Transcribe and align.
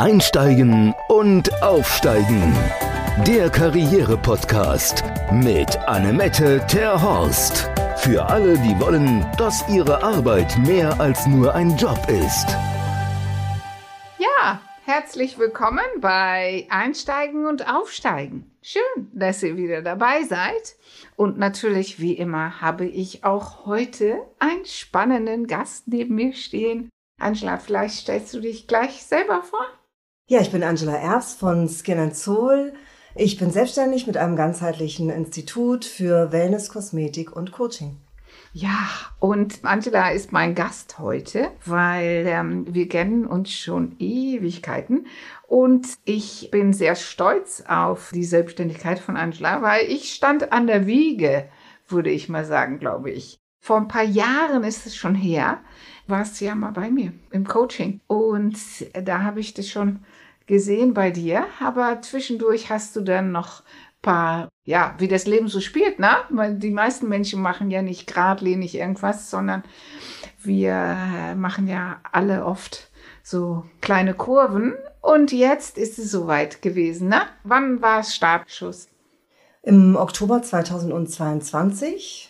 Einsteigen 0.00 0.94
und 1.08 1.62
Aufsteigen. 1.62 2.56
Der 3.26 3.50
Karriere-Podcast 3.50 5.04
mit 5.30 5.76
Annemette 5.80 6.64
Terhorst. 6.66 7.68
Für 7.98 8.24
alle, 8.24 8.54
die 8.60 8.80
wollen, 8.80 9.26
dass 9.36 9.62
ihre 9.68 10.02
Arbeit 10.02 10.56
mehr 10.66 10.98
als 10.98 11.26
nur 11.26 11.54
ein 11.54 11.76
Job 11.76 11.98
ist. 12.08 12.48
Ja, 14.16 14.62
herzlich 14.86 15.38
willkommen 15.38 15.84
bei 16.00 16.66
Einsteigen 16.70 17.44
und 17.44 17.70
Aufsteigen. 17.70 18.50
Schön, 18.62 19.10
dass 19.12 19.42
ihr 19.42 19.58
wieder 19.58 19.82
dabei 19.82 20.22
seid. 20.22 20.76
Und 21.14 21.36
natürlich, 21.38 22.00
wie 22.00 22.14
immer, 22.14 22.62
habe 22.62 22.86
ich 22.86 23.22
auch 23.22 23.66
heute 23.66 24.16
einen 24.38 24.64
spannenden 24.64 25.46
Gast 25.46 25.88
neben 25.88 26.14
mir 26.14 26.32
stehen. 26.32 26.88
Angela, 27.18 27.58
vielleicht 27.58 27.96
stellst 27.96 28.32
du 28.32 28.40
dich 28.40 28.66
gleich 28.66 29.02
selber 29.02 29.42
vor. 29.42 29.66
Ja, 30.30 30.40
ich 30.40 30.52
bin 30.52 30.62
Angela 30.62 30.94
Erbs 30.94 31.34
von 31.34 31.68
Skin 31.68 32.14
Soul. 32.14 32.72
Ich 33.16 33.36
bin 33.36 33.50
selbstständig 33.50 34.06
mit 34.06 34.16
einem 34.16 34.36
ganzheitlichen 34.36 35.10
Institut 35.10 35.84
für 35.84 36.30
Wellness, 36.30 36.68
Kosmetik 36.68 37.34
und 37.34 37.50
Coaching. 37.50 37.96
Ja, 38.52 38.88
und 39.18 39.64
Angela 39.64 40.12
ist 40.12 40.30
mein 40.30 40.54
Gast 40.54 41.00
heute, 41.00 41.50
weil 41.66 42.26
ähm, 42.28 42.64
wir 42.72 42.88
kennen 42.88 43.26
uns 43.26 43.50
schon 43.50 43.96
Ewigkeiten 43.98 45.08
und 45.48 45.88
ich 46.04 46.48
bin 46.52 46.74
sehr 46.74 46.94
stolz 46.94 47.64
auf 47.66 48.12
die 48.14 48.22
Selbstständigkeit 48.22 49.00
von 49.00 49.16
Angela, 49.16 49.62
weil 49.62 49.86
ich 49.88 50.14
stand 50.14 50.52
an 50.52 50.68
der 50.68 50.86
Wiege, 50.86 51.48
würde 51.88 52.10
ich 52.10 52.28
mal 52.28 52.44
sagen, 52.44 52.78
glaube 52.78 53.10
ich. 53.10 53.40
Vor 53.58 53.78
ein 53.78 53.88
paar 53.88 54.04
Jahren 54.04 54.62
ist 54.62 54.86
es 54.86 54.94
schon 54.94 55.16
her, 55.16 55.58
warst 56.06 56.40
du 56.40 56.44
ja 56.44 56.54
mal 56.54 56.70
bei 56.70 56.88
mir 56.88 57.14
im 57.32 57.48
Coaching 57.48 58.00
und 58.06 58.56
da 58.94 59.22
habe 59.24 59.40
ich 59.40 59.54
das 59.54 59.66
schon 59.66 60.04
gesehen 60.50 60.92
bei 60.92 61.10
dir, 61.10 61.46
aber 61.60 62.02
zwischendurch 62.02 62.68
hast 62.68 62.94
du 62.96 63.00
dann 63.00 63.32
noch 63.32 63.62
paar, 64.02 64.48
ja, 64.64 64.94
wie 64.98 65.08
das 65.08 65.26
Leben 65.26 65.48
so 65.48 65.60
spielt, 65.60 65.98
ne? 65.98 66.10
Weil 66.28 66.56
die 66.56 66.70
meisten 66.70 67.08
Menschen 67.08 67.40
machen 67.40 67.70
ja 67.70 67.82
nicht 67.82 68.06
geradlinig 68.06 68.74
irgendwas, 68.74 69.30
sondern 69.30 69.62
wir 70.42 71.34
machen 71.36 71.68
ja 71.68 72.00
alle 72.10 72.44
oft 72.44 72.90
so 73.22 73.64
kleine 73.80 74.14
Kurven. 74.14 74.74
Und 75.00 75.32
jetzt 75.32 75.78
ist 75.78 75.98
es 75.98 76.10
soweit 76.10 76.62
gewesen, 76.62 77.08
ne? 77.08 77.22
Wann 77.44 77.80
war 77.80 78.00
es 78.00 78.14
Startschuss? 78.14 78.88
Im 79.62 79.96
Oktober 79.96 80.42
2022 80.42 82.29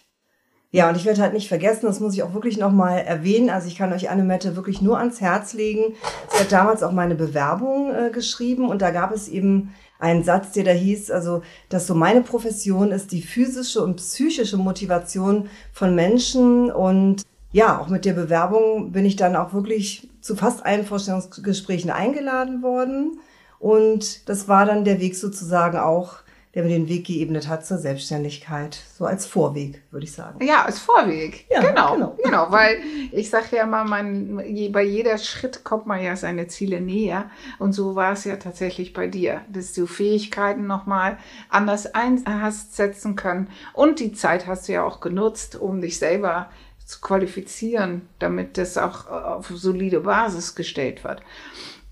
ja, 0.73 0.89
und 0.89 0.97
ich 0.97 1.05
werde 1.05 1.21
halt 1.21 1.33
nicht 1.33 1.49
vergessen, 1.49 1.87
das 1.87 1.99
muss 1.99 2.15
ich 2.15 2.23
auch 2.23 2.33
wirklich 2.33 2.57
nochmal 2.57 3.01
erwähnen. 3.01 3.51
Also 3.51 3.67
ich 3.67 3.77
kann 3.77 3.93
euch 3.93 4.09
Annemette 4.09 4.55
wirklich 4.55 4.81
nur 4.81 4.99
ans 4.99 5.21
Herz 5.21 5.53
legen. 5.53 5.95
Sie 6.29 6.39
hat 6.39 6.53
damals 6.53 6.85
auch 6.85 6.93
meine 6.93 7.17
Bewerbung 7.17 7.93
äh, 7.93 8.11
geschrieben 8.11 8.69
und 8.69 8.81
da 8.81 8.91
gab 8.91 9.13
es 9.13 9.27
eben 9.27 9.75
einen 9.99 10.23
Satz, 10.23 10.53
der 10.53 10.65
da 10.65 10.71
hieß, 10.71 11.11
also, 11.11 11.43
dass 11.69 11.87
so 11.87 11.95
meine 11.95 12.23
Profession 12.23 12.91
ist 12.91 13.13
die 13.13 13.21
physische 13.21 13.83
und 13.83 13.97
psychische 13.97 14.57
Motivation 14.57 15.51
von 15.73 15.95
Menschen 15.95 16.71
und 16.71 17.23
ja, 17.53 17.81
auch 17.81 17.89
mit 17.89 18.05
der 18.05 18.13
Bewerbung 18.13 18.93
bin 18.93 19.05
ich 19.05 19.17
dann 19.17 19.35
auch 19.37 19.53
wirklich 19.53 20.09
zu 20.21 20.37
fast 20.37 20.65
allen 20.65 20.87
Vorstellungsgesprächen 20.87 21.91
eingeladen 21.91 22.63
worden. 22.63 23.19
Und 23.59 24.29
das 24.29 24.47
war 24.47 24.65
dann 24.67 24.85
der 24.85 25.01
Weg 25.01 25.17
sozusagen 25.17 25.77
auch 25.77 26.19
der 26.55 26.65
mir 26.65 26.71
den 26.71 26.89
Weg 26.89 27.07
geebnet 27.07 27.47
hat 27.49 27.65
zur 27.65 27.79
Selbstständigkeit. 27.79 28.77
So 28.99 29.05
als 29.05 29.25
Vorweg, 29.25 29.83
würde 29.91 30.05
ich 30.05 30.13
sagen. 30.13 30.45
Ja, 30.45 30.65
als 30.65 30.81
Vorweg. 30.81 31.47
Ja, 31.49 31.61
genau, 31.61 31.95
genau. 31.95 32.17
Genau, 32.23 32.47
weil 32.51 32.79
ich 33.13 33.31
sage 33.31 33.57
ja 33.57 33.67
mal, 33.67 33.85
man, 33.85 34.37
bei 34.73 34.83
jeder 34.83 35.19
Schritt 35.19 35.63
kommt 35.63 35.87
man 35.87 36.03
ja 36.03 36.17
seine 36.17 36.49
Ziele 36.49 36.81
näher. 36.81 37.31
Und 37.59 37.73
so 37.73 37.95
war 37.95 38.13
es 38.13 38.25
ja 38.25 38.37
tatsächlich 38.37 38.93
bei 38.93 39.07
dir, 39.07 39.43
dass 39.49 39.73
du 39.75 39.87
Fähigkeiten 39.87 40.67
nochmal 40.67 41.19
anders 41.49 41.95
einsetzen 41.95 43.15
können. 43.15 43.49
Und 43.73 44.01
die 44.01 44.13
Zeit 44.13 44.49
hast 44.49 44.69
du 44.69 44.73
ja 44.73 44.85
auch 44.85 45.01
genutzt, 45.01 45.55
um 45.55 45.81
dich 45.81 45.99
selber 45.99 46.51
zu 46.85 47.01
qualifizieren, 47.01 48.09
damit 48.19 48.59
das 48.59 48.77
auch 48.77 49.07
auf 49.07 49.49
solide 49.55 50.01
Basis 50.01 50.57
gestellt 50.57 51.05
wird. 51.05 51.23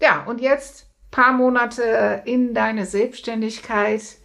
Ja, 0.01 0.25
und 0.25 0.41
jetzt 0.41 0.89
paar 1.11 1.33
Monate 1.33 2.23
in 2.27 2.55
deine 2.55 2.85
Selbstständigkeit 2.85 4.18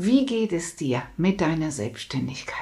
wie 0.00 0.26
geht 0.26 0.52
es 0.52 0.76
dir 0.76 1.02
mit 1.16 1.40
deiner 1.40 1.72
Selbstständigkeit? 1.72 2.54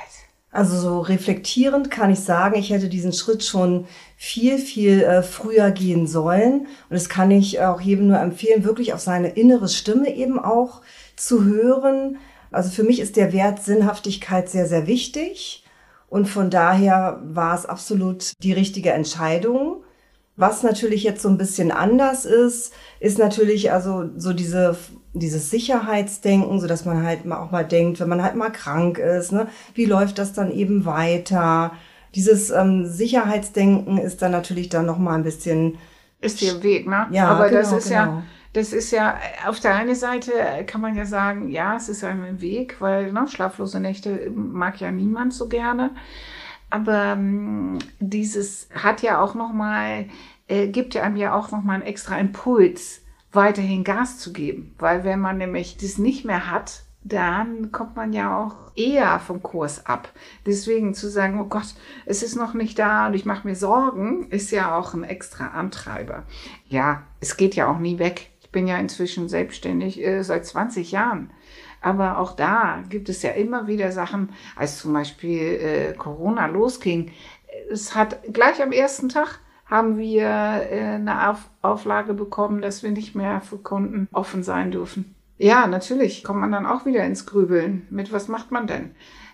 Also 0.50 0.78
so 0.78 1.00
reflektierend 1.00 1.90
kann 1.90 2.10
ich 2.10 2.20
sagen, 2.20 2.58
ich 2.58 2.70
hätte 2.70 2.88
diesen 2.88 3.12
Schritt 3.12 3.44
schon 3.44 3.84
viel, 4.16 4.56
viel 4.56 5.02
äh, 5.02 5.22
früher 5.22 5.70
gehen 5.70 6.06
sollen. 6.06 6.60
Und 6.60 6.94
das 6.94 7.10
kann 7.10 7.30
ich 7.30 7.60
auch 7.60 7.82
jedem 7.82 8.06
nur 8.06 8.18
empfehlen, 8.18 8.64
wirklich 8.64 8.94
auf 8.94 9.00
seine 9.00 9.28
innere 9.28 9.68
Stimme 9.68 10.16
eben 10.16 10.38
auch 10.38 10.80
zu 11.14 11.44
hören. 11.44 12.16
Also 12.50 12.70
für 12.70 12.84
mich 12.84 13.00
ist 13.00 13.16
der 13.16 13.34
Wert 13.34 13.62
Sinnhaftigkeit 13.62 14.48
sehr, 14.48 14.66
sehr 14.66 14.86
wichtig. 14.86 15.62
Und 16.08 16.28
von 16.28 16.48
daher 16.48 17.20
war 17.22 17.54
es 17.54 17.66
absolut 17.66 18.32
die 18.42 18.54
richtige 18.54 18.92
Entscheidung. 18.92 19.82
Was 20.36 20.62
natürlich 20.62 21.02
jetzt 21.02 21.20
so 21.20 21.28
ein 21.28 21.36
bisschen 21.36 21.70
anders 21.70 22.24
ist, 22.24 22.72
ist 22.98 23.18
natürlich 23.18 23.72
also 23.72 24.08
so 24.16 24.32
diese 24.32 24.78
dieses 25.18 25.50
Sicherheitsdenken, 25.50 26.60
so 26.60 26.66
dass 26.66 26.84
man 26.84 27.02
halt 27.02 27.24
mal 27.24 27.38
auch 27.38 27.50
mal 27.50 27.64
denkt, 27.64 28.00
wenn 28.00 28.08
man 28.08 28.22
halt 28.22 28.36
mal 28.36 28.50
krank 28.50 28.98
ist, 28.98 29.32
ne, 29.32 29.48
wie 29.74 29.86
läuft 29.86 30.18
das 30.18 30.32
dann 30.32 30.50
eben 30.50 30.84
weiter? 30.84 31.72
Dieses 32.14 32.50
ähm, 32.50 32.86
Sicherheitsdenken 32.86 33.98
ist 33.98 34.22
dann 34.22 34.32
natürlich 34.32 34.68
dann 34.68 34.86
noch 34.86 34.98
mal 34.98 35.14
ein 35.14 35.24
bisschen 35.24 35.78
ist 36.20 36.40
der 36.40 36.62
Weg, 36.62 36.86
ne? 36.86 37.06
Ja, 37.10 37.28
aber 37.28 37.48
genau, 37.48 37.60
das 37.60 37.72
ist 37.72 37.88
genau. 37.88 38.00
ja 38.00 38.22
das 38.56 38.72
ist 38.72 38.90
ja 38.90 39.18
auf 39.46 39.60
der 39.60 39.74
einen 39.74 39.94
Seite 39.94 40.32
kann 40.66 40.80
man 40.80 40.96
ja 40.96 41.04
sagen, 41.04 41.50
ja, 41.50 41.76
es 41.76 41.90
ist 41.90 42.02
ein 42.02 42.40
Weg, 42.40 42.80
weil 42.80 43.12
ne, 43.12 43.28
schlaflose 43.28 43.80
Nächte 43.80 44.30
mag 44.34 44.80
ja 44.80 44.90
niemand 44.90 45.34
so 45.34 45.46
gerne. 45.46 45.90
Aber 46.70 47.12
ähm, 47.12 47.78
dieses 48.00 48.68
hat 48.74 49.02
ja 49.02 49.20
auch 49.20 49.34
noch 49.34 49.52
mal 49.52 50.06
äh, 50.48 50.68
gibt 50.68 50.94
ja 50.94 51.02
einem 51.02 51.16
ja 51.16 51.34
auch 51.34 51.50
noch 51.50 51.62
mal 51.62 51.74
einen 51.74 51.82
extra 51.82 52.18
Impuls 52.18 53.02
weiterhin 53.36 53.84
Gas 53.84 54.18
zu 54.18 54.32
geben. 54.32 54.74
Weil 54.78 55.04
wenn 55.04 55.20
man 55.20 55.38
nämlich 55.38 55.76
das 55.76 55.98
nicht 55.98 56.24
mehr 56.24 56.50
hat, 56.50 56.82
dann 57.04 57.70
kommt 57.70 57.94
man 57.94 58.12
ja 58.12 58.36
auch 58.36 58.56
eher 58.74 59.20
vom 59.20 59.40
Kurs 59.40 59.86
ab. 59.86 60.08
Deswegen 60.44 60.92
zu 60.92 61.08
sagen, 61.08 61.40
oh 61.40 61.44
Gott, 61.44 61.74
es 62.04 62.24
ist 62.24 62.34
noch 62.34 62.52
nicht 62.52 62.78
da 62.80 63.06
und 63.06 63.14
ich 63.14 63.24
mache 63.24 63.46
mir 63.46 63.54
Sorgen, 63.54 64.28
ist 64.30 64.50
ja 64.50 64.76
auch 64.76 64.92
ein 64.92 65.04
extra 65.04 65.48
Antreiber. 65.48 66.24
Ja, 66.66 67.04
es 67.20 67.36
geht 67.36 67.54
ja 67.54 67.70
auch 67.70 67.78
nie 67.78 68.00
weg. 68.00 68.30
Ich 68.40 68.50
bin 68.50 68.66
ja 68.66 68.76
inzwischen 68.78 69.28
selbstständig 69.28 70.04
äh, 70.04 70.22
seit 70.24 70.46
20 70.46 70.90
Jahren. 70.90 71.30
Aber 71.80 72.18
auch 72.18 72.32
da 72.32 72.82
gibt 72.88 73.08
es 73.08 73.22
ja 73.22 73.30
immer 73.30 73.68
wieder 73.68 73.92
Sachen, 73.92 74.32
als 74.56 74.78
zum 74.78 74.92
Beispiel 74.92 75.40
äh, 75.40 75.92
Corona 75.92 76.46
losging. 76.46 77.12
Es 77.70 77.94
hat 77.94 78.18
gleich 78.32 78.60
am 78.60 78.72
ersten 78.72 79.08
Tag 79.08 79.38
haben 79.66 79.98
wir 79.98 80.26
äh, 80.26 80.94
eine 80.94 81.30
Auf 81.30 81.50
Auflage 81.62 82.14
bekommen, 82.14 82.62
dass 82.62 82.82
wir 82.82 82.90
nicht 82.90 83.14
mehr 83.14 83.40
für 83.40 83.58
Kunden 83.58 84.08
offen 84.12 84.42
sein 84.42 84.70
dürfen. 84.70 85.14
Ja, 85.38 85.66
natürlich 85.66 86.24
kommt 86.24 86.40
man 86.40 86.52
dann 86.52 86.66
auch 86.66 86.86
wieder 86.86 87.04
ins 87.04 87.26
Grübeln. 87.26 87.86
Mit 87.90 88.12
was 88.12 88.28
macht 88.28 88.52
man 88.52 88.66
denn? 88.66 88.92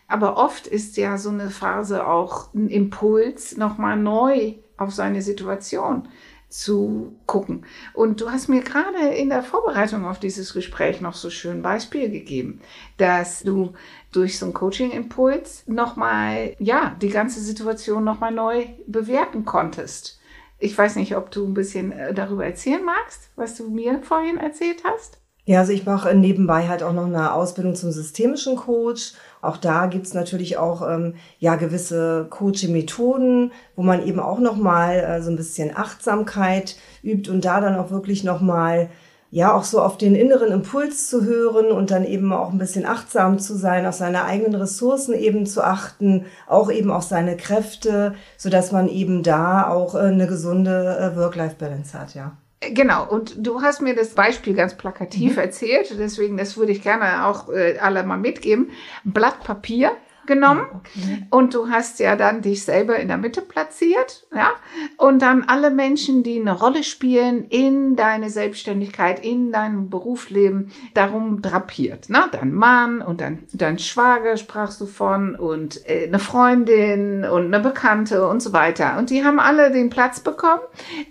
Aber 0.08 0.36
oft 0.36 0.66
ist 0.66 0.96
ja 0.96 1.16
so 1.16 1.30
eine 1.30 1.50
Phase 1.50 2.06
auch 2.06 2.52
ein 2.54 2.68
Impuls, 2.68 3.56
nochmal 3.56 3.96
neu 3.96 4.54
auf 4.76 4.92
seine 4.92 5.22
Situation 5.22 6.08
zu 6.48 7.16
gucken. 7.26 7.64
Und 7.94 8.20
du 8.20 8.30
hast 8.30 8.48
mir 8.48 8.62
gerade 8.62 9.14
in 9.14 9.30
der 9.30 9.42
Vorbereitung 9.42 10.04
auf 10.04 10.18
dieses 10.18 10.52
Gespräch 10.52 11.00
noch 11.00 11.14
so 11.14 11.30
schön 11.30 11.62
Beispiel 11.62 12.10
gegeben, 12.10 12.60
dass 12.98 13.42
du 13.42 13.72
durch 14.12 14.38
so 14.38 14.46
einen 14.46 14.54
Coaching-Impuls 14.54 15.64
nochmal, 15.66 16.54
ja, 16.58 16.94
die 17.00 17.08
ganze 17.08 17.40
Situation 17.40 18.04
nochmal 18.04 18.32
neu 18.32 18.66
bewerten 18.86 19.44
konntest. 19.44 20.20
Ich 20.62 20.78
weiß 20.78 20.94
nicht, 20.94 21.16
ob 21.16 21.32
du 21.32 21.44
ein 21.44 21.54
bisschen 21.54 21.90
äh, 21.90 22.14
darüber 22.14 22.46
erzählen 22.46 22.84
magst, 22.84 23.30
was 23.34 23.56
du 23.56 23.68
mir 23.68 24.00
vorhin 24.02 24.36
erzählt 24.36 24.84
hast. 24.84 25.18
Ja, 25.44 25.58
also 25.58 25.72
ich 25.72 25.84
mache 25.84 26.14
nebenbei 26.14 26.68
halt 26.68 26.84
auch 26.84 26.92
noch 26.92 27.06
eine 27.06 27.32
Ausbildung 27.32 27.74
zum 27.74 27.90
systemischen 27.90 28.54
Coach. 28.54 29.14
Auch 29.40 29.56
da 29.56 29.86
gibt's 29.86 30.14
natürlich 30.14 30.58
auch 30.58 30.88
ähm, 30.88 31.16
ja 31.40 31.56
gewisse 31.56 32.28
Coaching-Methoden, 32.30 33.50
wo 33.74 33.82
man 33.82 34.06
eben 34.06 34.20
auch 34.20 34.38
nochmal 34.38 35.00
äh, 35.00 35.20
so 35.20 35.32
ein 35.32 35.36
bisschen 35.36 35.76
Achtsamkeit 35.76 36.76
übt 37.02 37.28
und 37.28 37.44
da 37.44 37.60
dann 37.60 37.74
auch 37.74 37.90
wirklich 37.90 38.22
nochmal 38.22 38.88
ja 39.32 39.54
auch 39.54 39.64
so 39.64 39.80
auf 39.80 39.96
den 39.96 40.14
inneren 40.14 40.52
Impuls 40.52 41.08
zu 41.08 41.24
hören 41.24 41.72
und 41.72 41.90
dann 41.90 42.04
eben 42.04 42.34
auch 42.34 42.52
ein 42.52 42.58
bisschen 42.58 42.84
achtsam 42.84 43.38
zu 43.38 43.56
sein, 43.56 43.86
auf 43.86 43.94
seine 43.94 44.24
eigenen 44.24 44.54
Ressourcen 44.54 45.14
eben 45.14 45.46
zu 45.46 45.64
achten, 45.64 46.26
auch 46.46 46.70
eben 46.70 46.90
auf 46.90 47.02
seine 47.02 47.38
Kräfte, 47.38 48.14
so 48.36 48.50
dass 48.50 48.72
man 48.72 48.88
eben 48.88 49.22
da 49.22 49.68
auch 49.68 49.94
äh, 49.94 50.00
eine 50.00 50.26
gesunde 50.26 50.98
äh, 50.98 51.16
Work-Life-Balance 51.16 51.98
hat, 51.98 52.14
ja. 52.14 52.36
Genau, 52.60 53.08
und 53.08 53.34
du 53.44 53.62
hast 53.62 53.80
mir 53.80 53.96
das 53.96 54.10
Beispiel 54.10 54.52
ganz 54.52 54.74
plakativ 54.76 55.32
mhm. 55.32 55.42
erzählt, 55.42 55.94
deswegen 55.98 56.36
das 56.36 56.58
würde 56.58 56.72
ich 56.72 56.82
gerne 56.82 57.26
auch 57.26 57.48
äh, 57.48 57.78
alle 57.78 58.04
mal 58.04 58.18
mitgeben. 58.18 58.70
Blatt 59.02 59.42
Papier 59.42 59.92
genommen 60.26 60.66
okay. 60.72 61.26
und 61.30 61.54
du 61.54 61.68
hast 61.68 61.98
ja 61.98 62.16
dann 62.16 62.42
dich 62.42 62.64
selber 62.64 62.96
in 62.96 63.08
der 63.08 63.18
Mitte 63.18 63.42
platziert, 63.42 64.26
ja, 64.34 64.50
und 64.96 65.20
dann 65.20 65.44
alle 65.44 65.70
Menschen, 65.70 66.22
die 66.22 66.40
eine 66.40 66.58
Rolle 66.58 66.82
spielen 66.82 67.44
in 67.48 67.96
deine 67.96 68.30
Selbstständigkeit, 68.30 69.24
in 69.24 69.52
deinem 69.52 69.90
Berufsleben, 69.90 70.70
darum 70.94 71.42
drapiert, 71.42 72.08
ne? 72.08 72.24
Dein 72.32 72.52
Mann 72.52 73.02
und 73.02 73.20
dein, 73.20 73.46
dein 73.52 73.78
Schwager 73.78 74.36
sprachst 74.36 74.80
du 74.80 74.86
von 74.86 75.34
und 75.34 75.88
äh, 75.88 76.06
eine 76.06 76.18
Freundin 76.18 77.24
und 77.24 77.46
eine 77.46 77.60
Bekannte 77.60 78.26
und 78.28 78.42
so 78.42 78.52
weiter. 78.52 78.98
Und 78.98 79.10
die 79.10 79.24
haben 79.24 79.40
alle 79.40 79.70
den 79.70 79.90
Platz 79.90 80.20
bekommen 80.20 80.62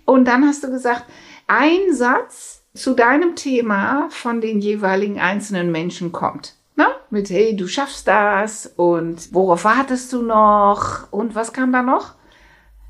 und 0.05 0.27
dann 0.27 0.45
hast 0.45 0.63
du 0.63 0.71
gesagt, 0.71 1.05
ein 1.47 1.93
Satz 1.93 2.63
zu 2.73 2.93
deinem 2.93 3.35
Thema 3.35 4.07
von 4.09 4.39
den 4.39 4.59
jeweiligen 4.59 5.19
einzelnen 5.19 5.71
Menschen 5.71 6.11
kommt. 6.11 6.55
Na? 6.81 6.87
Mit, 7.11 7.29
hey, 7.29 7.55
du 7.55 7.67
schaffst 7.67 8.07
das 8.07 8.65
und 8.75 9.31
worauf 9.35 9.65
wartest 9.65 10.11
du 10.13 10.23
noch 10.23 11.11
und 11.11 11.35
was 11.35 11.53
kam 11.53 11.71
da 11.71 11.83
noch? 11.83 12.15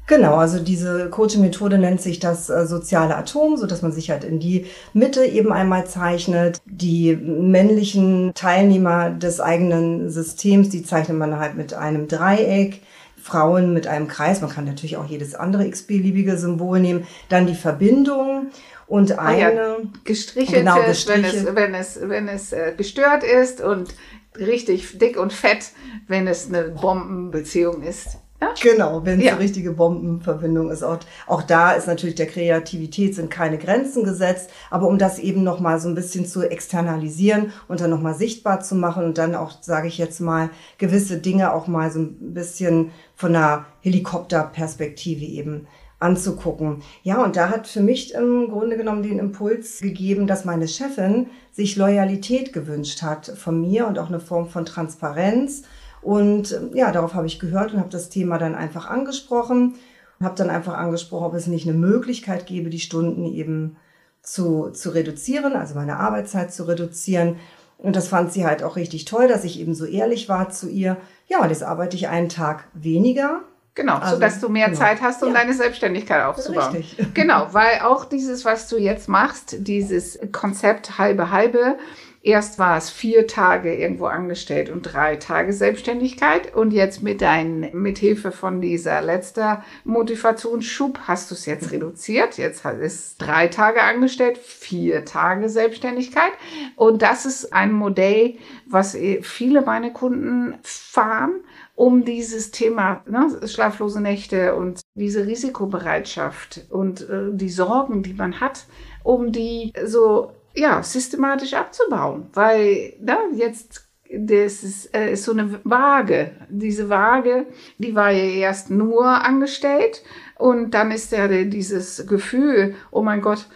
Genau, 0.08 0.36
also 0.36 0.60
diese 0.60 1.10
Coaching-Methode 1.10 1.78
nennt 1.78 2.00
sich 2.00 2.20
das 2.20 2.50
äh, 2.50 2.66
soziale 2.66 3.18
Atom, 3.18 3.58
so 3.58 3.68
dass 3.68 3.82
man 3.82 3.92
sich 3.92 4.10
halt 4.10 4.24
in 4.24 4.40
die 4.40 4.66
Mitte 4.94 5.26
eben 5.26 5.52
einmal 5.52 5.88
zeichnet. 5.88 6.62
Die 6.66 7.18
männlichen 7.18 8.32
Teilnehmer 8.34 9.10
des 9.10 9.42
eigenen 9.42 10.10
Systems, 10.10 10.70
die 10.70 10.84
zeichnet 10.84 11.18
man 11.18 11.38
halt 11.38 11.56
mit 11.56 11.74
einem 11.74 12.08
Dreieck. 12.08 12.82
Frauen 13.22 13.72
mit 13.74 13.86
einem 13.86 14.08
Kreis. 14.08 14.42
Man 14.42 14.50
kann 14.50 14.66
natürlich 14.66 14.98
auch 14.98 15.06
jedes 15.06 15.36
andere 15.36 15.68
x-beliebige 15.68 16.38
Symbol 16.38 16.80
nehmen. 16.80 17.06
Dann 17.30 17.46
die 17.46 17.54
Verbindung 17.54 18.48
und 18.92 19.18
eine 19.18 19.22
ah 19.22 19.54
ja, 19.54 19.78
gestrichelte, 20.04 20.60
genau, 20.60 20.76
wenn 20.76 21.24
es, 21.24 21.56
wenn 21.56 21.74
es, 21.74 22.00
wenn 22.02 22.28
es 22.28 22.52
äh, 22.52 22.74
gestört 22.76 23.24
ist 23.24 23.62
und 23.62 23.96
richtig 24.38 24.98
dick 24.98 25.18
und 25.18 25.32
fett, 25.32 25.70
wenn 26.10 26.28
es 26.28 26.50
eine 26.50 26.64
Bombenbeziehung 26.64 27.84
ist. 27.84 28.18
Ja? 28.42 28.54
Genau, 28.62 29.06
wenn 29.06 29.20
es 29.20 29.26
ja. 29.28 29.32
eine 29.32 29.40
richtige 29.40 29.72
Bombenverbindung 29.72 30.72
ist. 30.72 30.84
Auch, 30.84 30.98
auch 31.26 31.42
da 31.42 31.72
ist 31.72 31.88
natürlich 31.88 32.16
der 32.16 32.26
Kreativität 32.28 33.16
sind 33.16 33.32
keine 33.32 33.58
Grenzen 33.58 34.04
gesetzt, 34.04 34.50
aber 34.70 34.90
um 34.90 34.98
das 34.98 35.20
eben 35.20 35.42
nochmal 35.42 35.80
so 35.80 35.88
ein 35.88 35.96
bisschen 35.96 36.26
zu 36.26 36.42
externalisieren 36.44 37.54
und 37.70 37.80
dann 37.80 37.92
nochmal 37.92 38.16
sichtbar 38.16 38.60
zu 38.60 38.76
machen 38.76 39.06
und 39.06 39.18
dann 39.18 39.36
auch, 39.36 39.54
sage 39.62 39.88
ich 39.88 40.00
jetzt 40.00 40.20
mal, 40.20 40.50
gewisse 40.80 41.20
Dinge 41.20 41.54
auch 41.54 41.68
mal 41.68 41.92
so 41.92 42.00
ein 42.00 42.34
bisschen 42.34 42.92
von 43.16 43.34
einer 43.38 43.68
Helikopterperspektive 43.80 45.24
eben 45.24 45.68
anzugucken. 46.02 46.82
Ja, 47.04 47.24
und 47.24 47.36
da 47.36 47.50
hat 47.50 47.68
für 47.68 47.82
mich 47.82 48.14
im 48.14 48.50
Grunde 48.50 48.76
genommen 48.76 49.04
den 49.04 49.20
Impuls 49.20 49.80
gegeben, 49.80 50.28
dass 50.28 50.46
meine 50.46 50.68
Chefin 50.68 51.28
sich 51.52 51.76
Loyalität 51.76 52.54
gewünscht 52.54 53.02
hat 53.04 53.28
von 53.28 53.62
mir 53.62 53.88
und 53.88 54.00
auch 54.00 54.08
eine 54.08 54.20
Form 54.20 54.48
von 54.48 54.66
Transparenz. 54.66 55.64
Und 56.02 56.60
ja, 56.74 56.92
darauf 56.92 57.14
habe 57.14 57.28
ich 57.28 57.40
gehört 57.40 57.74
und 57.74 57.80
habe 57.80 57.90
das 57.90 58.10
Thema 58.10 58.40
dann 58.40 58.56
einfach 58.56 58.90
angesprochen. 58.90 59.76
Habe 60.20 60.36
dann 60.36 60.50
einfach 60.50 60.76
angesprochen, 60.76 61.26
ob 61.26 61.34
es 61.36 61.48
nicht 61.48 61.68
eine 61.68 61.78
Möglichkeit 61.78 62.48
gäbe, 62.48 62.70
die 62.70 62.80
Stunden 62.80 63.26
eben 63.26 63.78
zu, 64.24 64.70
zu 64.70 64.90
reduzieren, 64.92 65.54
also 65.54 65.76
meine 65.76 65.98
Arbeitszeit 65.98 66.54
zu 66.54 66.64
reduzieren. 66.68 67.38
Und 67.78 67.96
das 67.96 68.08
fand 68.08 68.32
sie 68.32 68.46
halt 68.46 68.64
auch 68.64 68.76
richtig 68.76 69.06
toll, 69.06 69.28
dass 69.28 69.44
ich 69.44 69.60
eben 69.60 69.74
so 69.74 69.86
ehrlich 69.86 70.30
war 70.30 70.50
zu 70.50 70.70
ihr. 70.70 70.98
Ja, 71.28 71.42
und 71.42 71.50
jetzt 71.50 71.64
arbeite 71.64 71.96
ich 71.96 72.08
einen 72.08 72.30
Tag 72.30 72.66
weniger, 72.74 73.42
Genau, 73.74 73.98
also, 73.98 74.16
sodass 74.16 74.42
du 74.42 74.50
mehr 74.50 74.68
genau. 74.68 74.80
Zeit 74.80 75.02
hast, 75.02 75.24
um 75.24 75.30
ja. 75.30 75.36
deine 75.36 75.54
Selbstständigkeit 75.54 76.26
aufzubauen. 76.26 76.76
Richtig. 76.76 77.08
Genau, 77.14 77.48
weil 77.52 77.80
auch 77.82 78.06
dieses, 78.06 78.44
was 78.44 78.68
du 78.68 78.78
jetzt 78.78 79.08
machst, 79.08 79.56
dieses 79.60 80.20
Konzept 80.32 80.98
halbe 80.98 81.32
halbe, 81.32 81.78
erst 82.22 82.60
war 82.60 82.78
es 82.78 82.90
vier 82.90 83.28
Tage 83.28 83.74
irgendwo 83.74 84.06
angestellt 84.06 84.70
und 84.70 84.84
drei 84.84 85.16
Tage 85.16 85.54
Selbstständigkeit 85.54 86.54
und 86.54 86.72
jetzt 86.72 87.02
mit 87.02 87.22
dein, 87.22 87.70
mit 87.74 87.98
Hilfe 87.98 88.32
von 88.32 88.62
dieser 88.62 89.02
letzter 89.02 89.64
Motivationsschub 89.86 91.00
hast 91.08 91.32
du 91.32 91.36
es 91.36 91.46
jetzt 91.46 91.72
reduziert. 91.72 92.38
Jetzt 92.38 92.66
ist 92.66 92.82
es 92.82 93.18
drei 93.18 93.48
Tage 93.48 93.82
angestellt, 93.84 94.38
vier 94.38 95.06
Tage 95.06 95.50
Selbstständigkeit 95.50 96.34
und 96.76 97.02
das 97.02 97.26
ist 97.26 97.54
ein 97.54 97.72
Modell, 97.72 98.36
was 98.66 98.98
viele 99.22 99.62
meiner 99.62 99.92
Kunden 99.92 100.56
fahren 100.62 101.42
um 101.76 102.06
dieses 102.06 102.52
Thema 102.52 103.04
ne, 103.08 103.48
schlaflose 103.48 104.02
Nächte 104.02 104.56
und 104.56 104.82
diese 104.96 105.26
Risikobereitschaft 105.26 106.66
und 106.70 107.10
äh, 107.10 107.30
die 107.32 107.50
Sorgen, 107.50 108.04
die 108.04 108.14
man 108.14 108.40
hat, 108.40 108.66
um 109.04 109.32
die 109.32 109.74
so 109.86 110.32
ja 110.56 110.84
systematisch 110.84 111.54
abzubauen, 111.54 112.28
weil 112.34 112.94
ne, 113.00 113.18
jetzt 113.36 113.88
das 114.14 114.64
ist, 114.64 114.94
äh, 114.94 115.14
ist 115.14 115.24
so 115.24 115.32
eine 115.32 115.60
Waage. 115.64 116.32
Diese 116.50 116.90
Waage, 116.90 117.46
die 117.78 117.96
war 117.96 118.12
ja 118.12 118.24
erst 118.24 118.70
nur 118.70 119.06
angestellt 119.06 120.04
und 120.38 120.72
dann 120.72 120.92
ist 120.92 121.12
ja 121.12 121.28
dieses 121.28 122.06
Gefühl, 122.08 122.76
oh 122.92 123.02
mein 123.02 123.22
Gott, 123.22 123.48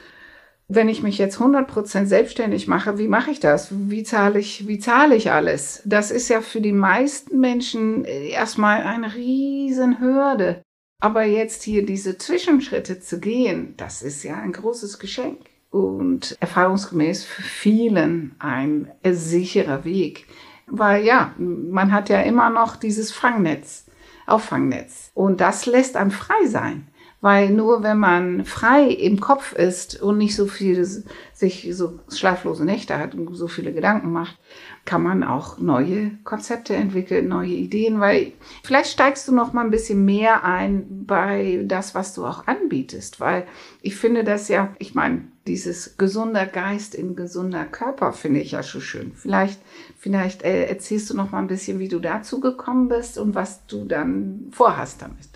wenn 0.67 0.89
ich 0.89 1.03
mich 1.03 1.17
jetzt 1.17 1.38
100% 1.38 2.06
selbstständig 2.06 2.67
mache, 2.67 2.97
wie 2.97 3.07
mache 3.07 3.31
ich 3.31 3.39
das? 3.39 3.69
Wie 3.71 4.03
zahle 4.03 4.39
ich, 4.39 4.67
wie 4.67 4.79
zahle 4.79 5.15
ich 5.15 5.31
alles? 5.31 5.81
Das 5.85 6.09
ist 6.12 6.29
ja 6.29 6.41
für 6.41 6.62
die 6.62 6.71
meisten 6.71 7.39
Menschen 7.39 8.03
äh, 8.06 8.29
erstmal 8.29 8.81
eine 8.81 9.13
riesen 9.13 10.00
Hürde. 10.00 10.63
Aber 11.01 11.23
jetzt 11.23 11.63
hier 11.63 11.85
diese 11.85 12.17
Zwischenschritte 12.17 13.00
zu 13.00 13.19
gehen, 13.19 13.75
das 13.77 14.01
ist 14.01 14.23
ja 14.23 14.38
ein 14.38 14.53
großes 14.53 14.97
Geschenk 14.97 15.39
und 15.69 16.35
erfahrungsgemäß 16.39 17.25
für 17.25 17.44
vielen 17.44 18.35
ein 18.39 18.89
sicherer 19.03 19.83
Weg. 19.83 20.25
Weil 20.68 21.03
ja, 21.03 21.35
man 21.38 21.91
hat 21.91 22.09
ja 22.09 22.21
immer 22.21 22.50
noch 22.50 22.75
dieses 22.75 23.11
Fangnetz, 23.11 23.85
Auffangnetz. 24.25 25.11
Und 25.13 25.41
das 25.41 25.68
lässt 25.68 25.95
einem 25.95 26.11
frei 26.11 26.47
sein. 26.47 26.88
Weil 27.25 27.50
nur 27.50 27.81
wenn 27.81 27.98
man 27.98 28.45
frei 28.45 28.83
im 28.88 29.19
Kopf 29.19 29.54
ist 29.54 30.00
und 30.00 30.19
nicht 30.19 30.36
so 30.36 30.45
viel 30.45 30.86
sich 31.33 31.68
so 31.72 32.00
schlaflose 32.13 32.63
Nächte 32.63 33.00
hat 33.00 33.16
und 33.16 33.33
so 33.33 33.48
viele 33.48 33.74
Gedanken 33.74 34.12
macht, 34.12 34.38
kann 34.86 35.01
man 35.01 35.24
auch 35.24 35.57
neue 35.57 36.12
Konzepte 36.24 36.75
entwickeln, 36.75 37.27
neue 37.27 37.50
Ideen, 37.50 38.00
weil 38.00 38.33
vielleicht 38.63 38.92
steigst 38.92 39.27
du 39.27 39.33
noch 39.33 39.54
mal 39.54 39.66
ein 39.66 39.72
bisschen 39.72 40.06
mehr 40.06 40.44
ein 40.44 41.06
bei 41.07 41.63
das, 41.66 41.95
was 41.95 42.13
du 42.13 42.24
auch 42.27 42.45
anbietest, 42.45 43.19
weil 43.19 43.48
ich 43.81 43.95
finde 43.95 44.24
das 44.24 44.48
ja, 44.48 44.75
ich 44.78 44.94
meine, 44.94 45.24
dieses 45.48 45.98
gesunder 45.98 46.45
Geist 46.45 46.94
in 46.94 47.16
gesunder 47.16 47.66
Körper 47.66 48.13
finde 48.13 48.39
ich 48.42 48.51
ja 48.51 48.62
schon 48.62 48.81
schön. 48.81 49.13
Vielleicht, 49.16 49.60
vielleicht 49.98 50.44
äh, 50.44 50.66
erzählst 50.66 51.10
du 51.10 51.16
noch 51.16 51.31
mal 51.31 51.39
ein 51.39 51.48
bisschen, 51.48 51.80
wie 51.80 51.88
du 51.88 51.98
dazu 51.98 52.39
gekommen 52.39 52.88
bist 52.88 53.18
und 53.18 53.33
was 53.33 53.66
du 53.66 53.86
dann 53.86 54.45
vorhast 54.51 55.01
damit. 55.01 55.34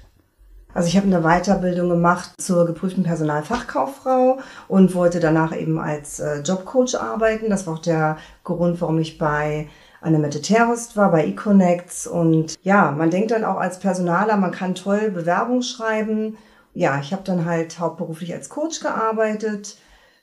Also 0.74 0.88
ich 0.88 0.98
habe 0.98 1.08
eine 1.08 1.22
Weiterbildung 1.22 1.90
gemacht 1.90 2.40
zur 2.40 2.66
geprüften 2.68 3.04
Personalfachkauffrau 3.04 4.38
und 4.68 4.94
wollte 4.94 5.20
danach 5.20 5.56
eben 5.56 5.80
als 5.80 6.20
äh, 6.20 6.42
Jobcoach 6.42 6.96
arbeiten. 6.96 7.50
Das 7.50 7.66
war 7.66 7.76
auch 7.76 7.80
der 7.80 8.18
Grund, 8.44 8.80
warum 8.80 9.00
ich 9.00 9.18
bei 9.18 9.68
Annemette 10.00 10.42
Terhorst 10.42 10.96
war, 10.96 11.12
bei 11.12 11.26
Econnects. 11.26 12.06
Und 12.06 12.56
ja, 12.62 12.92
man 12.92 13.10
denkt 13.10 13.32
dann 13.32 13.46
auch 13.46 13.58
als 13.58 13.80
Personaler, 13.80 14.38
man 14.38 14.52
kann 14.52 14.76
toll 14.76 15.10
Bewerbung 15.10 15.64
schreiben. 15.64 16.38
Ja, 16.76 17.00
ich 17.00 17.14
habe 17.14 17.24
dann 17.24 17.46
halt 17.46 17.80
hauptberuflich 17.80 18.32
als 18.34 18.50
Coach 18.50 18.80
gearbeitet. 18.80 19.76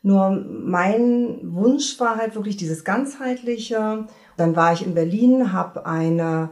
Nur 0.03 0.31
mein 0.31 1.41
Wunsch 1.43 1.99
war 1.99 2.17
halt 2.17 2.37
wirklich 2.37 2.57
dieses 2.57 2.85
ganzheitliche. 2.85 4.07
Dann 4.37 4.55
war 4.55 4.73
ich 4.73 4.87
in 4.87 4.95
Berlin, 4.95 5.53
habe 5.53 5.87
eine 5.87 6.51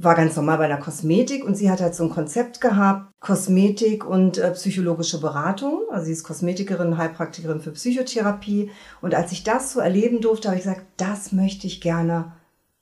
war 0.00 0.14
ganz 0.14 0.36
normal 0.36 0.58
bei 0.58 0.64
einer 0.66 0.78
Kosmetik 0.78 1.44
und 1.44 1.56
sie 1.56 1.70
hat 1.70 1.80
halt 1.80 1.94
so 1.94 2.04
ein 2.04 2.10
Konzept 2.10 2.60
gehabt, 2.60 3.10
Kosmetik 3.20 4.06
und 4.06 4.38
äh, 4.38 4.52
psychologische 4.52 5.20
Beratung. 5.20 5.82
Also 5.90 6.06
sie 6.06 6.12
ist 6.12 6.22
Kosmetikerin, 6.22 6.96
Heilpraktikerin 6.96 7.60
für 7.60 7.72
Psychotherapie. 7.72 8.70
Und 9.00 9.16
als 9.16 9.32
ich 9.32 9.42
das 9.42 9.72
so 9.72 9.80
erleben 9.80 10.20
durfte, 10.20 10.48
habe 10.48 10.56
ich 10.56 10.62
gesagt, 10.62 10.86
das 10.96 11.32
möchte 11.32 11.66
ich 11.66 11.80
gerne 11.80 12.32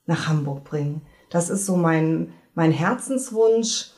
nach 0.05 0.27
Hamburg 0.27 0.63
bringen. 0.63 1.01
Das 1.31 1.49
ist 1.49 1.65
so 1.65 1.75
mein, 1.75 2.33
mein 2.53 2.71
Herzenswunsch. 2.71 3.91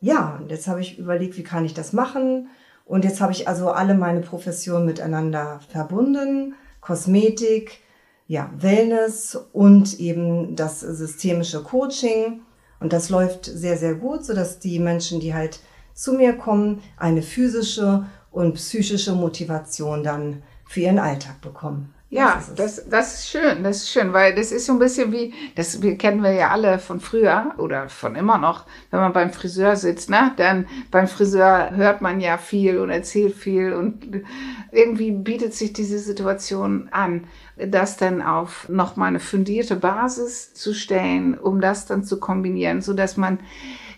Ja, 0.00 0.38
und 0.40 0.50
jetzt 0.50 0.68
habe 0.68 0.82
ich 0.82 0.98
überlegt, 0.98 1.38
wie 1.38 1.44
kann 1.44 1.64
ich 1.64 1.72
das 1.72 1.94
machen? 1.94 2.48
Und 2.84 3.04
jetzt 3.04 3.22
habe 3.22 3.32
ich 3.32 3.48
also 3.48 3.70
alle 3.70 3.94
meine 3.94 4.20
Professionen 4.20 4.84
miteinander 4.84 5.60
verbunden. 5.70 6.54
Kosmetik, 6.82 7.80
ja, 8.26 8.50
Wellness 8.58 9.34
und 9.52 9.98
eben 9.98 10.56
das 10.56 10.80
systemische 10.80 11.62
Coaching. 11.62 12.42
Und 12.80 12.92
das 12.92 13.10
läuft 13.10 13.46
sehr, 13.46 13.76
sehr 13.76 13.94
gut, 13.94 14.24
sodass 14.24 14.58
die 14.58 14.78
Menschen, 14.78 15.20
die 15.20 15.34
halt 15.34 15.60
zu 15.94 16.12
mir 16.12 16.34
kommen, 16.34 16.82
eine 16.96 17.22
physische 17.22 18.06
und 18.30 18.54
psychische 18.54 19.12
Motivation 19.12 20.04
dann 20.04 20.42
für 20.66 20.80
ihren 20.80 20.98
Alltag 20.98 21.40
bekommen. 21.40 21.94
Ja, 22.08 22.36
das, 22.36 22.54
das, 22.54 22.88
das 22.88 23.14
ist 23.14 23.28
schön, 23.30 23.64
das 23.64 23.78
ist 23.78 23.90
schön, 23.90 24.12
weil 24.12 24.32
das 24.34 24.52
ist 24.52 24.66
so 24.66 24.72
ein 24.72 24.78
bisschen 24.78 25.10
wie, 25.10 25.34
das 25.56 25.82
wir 25.82 25.98
kennen 25.98 26.22
wir 26.22 26.30
ja 26.30 26.50
alle 26.50 26.78
von 26.78 27.00
früher 27.00 27.52
oder 27.58 27.88
von 27.88 28.14
immer 28.14 28.38
noch, 28.38 28.64
wenn 28.92 29.00
man 29.00 29.12
beim 29.12 29.32
Friseur 29.32 29.74
sitzt, 29.74 30.08
ne? 30.08 30.32
Dann 30.36 30.66
beim 30.92 31.08
Friseur 31.08 31.72
hört 31.74 32.02
man 32.02 32.20
ja 32.20 32.38
viel 32.38 32.78
und 32.78 32.90
erzählt 32.90 33.34
viel 33.34 33.72
und 33.72 34.22
irgendwie 34.70 35.10
bietet 35.10 35.54
sich 35.54 35.72
diese 35.72 35.98
Situation 35.98 36.88
an, 36.92 37.24
das 37.56 37.96
dann 37.96 38.22
auf 38.22 38.68
nochmal 38.68 39.08
eine 39.08 39.20
fundierte 39.20 39.76
Basis 39.76 40.52
zu 40.54 40.74
stellen, 40.74 41.38
um 41.38 41.60
das 41.60 41.86
dann 41.86 42.04
zu 42.04 42.20
kombinieren, 42.20 42.82
so 42.82 42.92
dass 42.92 43.16
man 43.16 43.38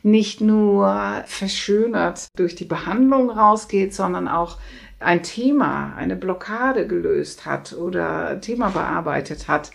nicht 0.02 0.40
nur 0.40 1.22
verschönert 1.26 2.28
durch 2.36 2.54
die 2.54 2.64
Behandlung 2.64 3.30
rausgeht, 3.30 3.94
sondern 3.94 4.28
auch 4.28 4.58
ein 5.00 5.22
Thema, 5.22 5.94
eine 5.96 6.16
Blockade 6.16 6.86
gelöst 6.86 7.46
hat 7.46 7.72
oder 7.72 8.28
ein 8.28 8.40
Thema 8.40 8.70
bearbeitet 8.70 9.48
hat. 9.48 9.70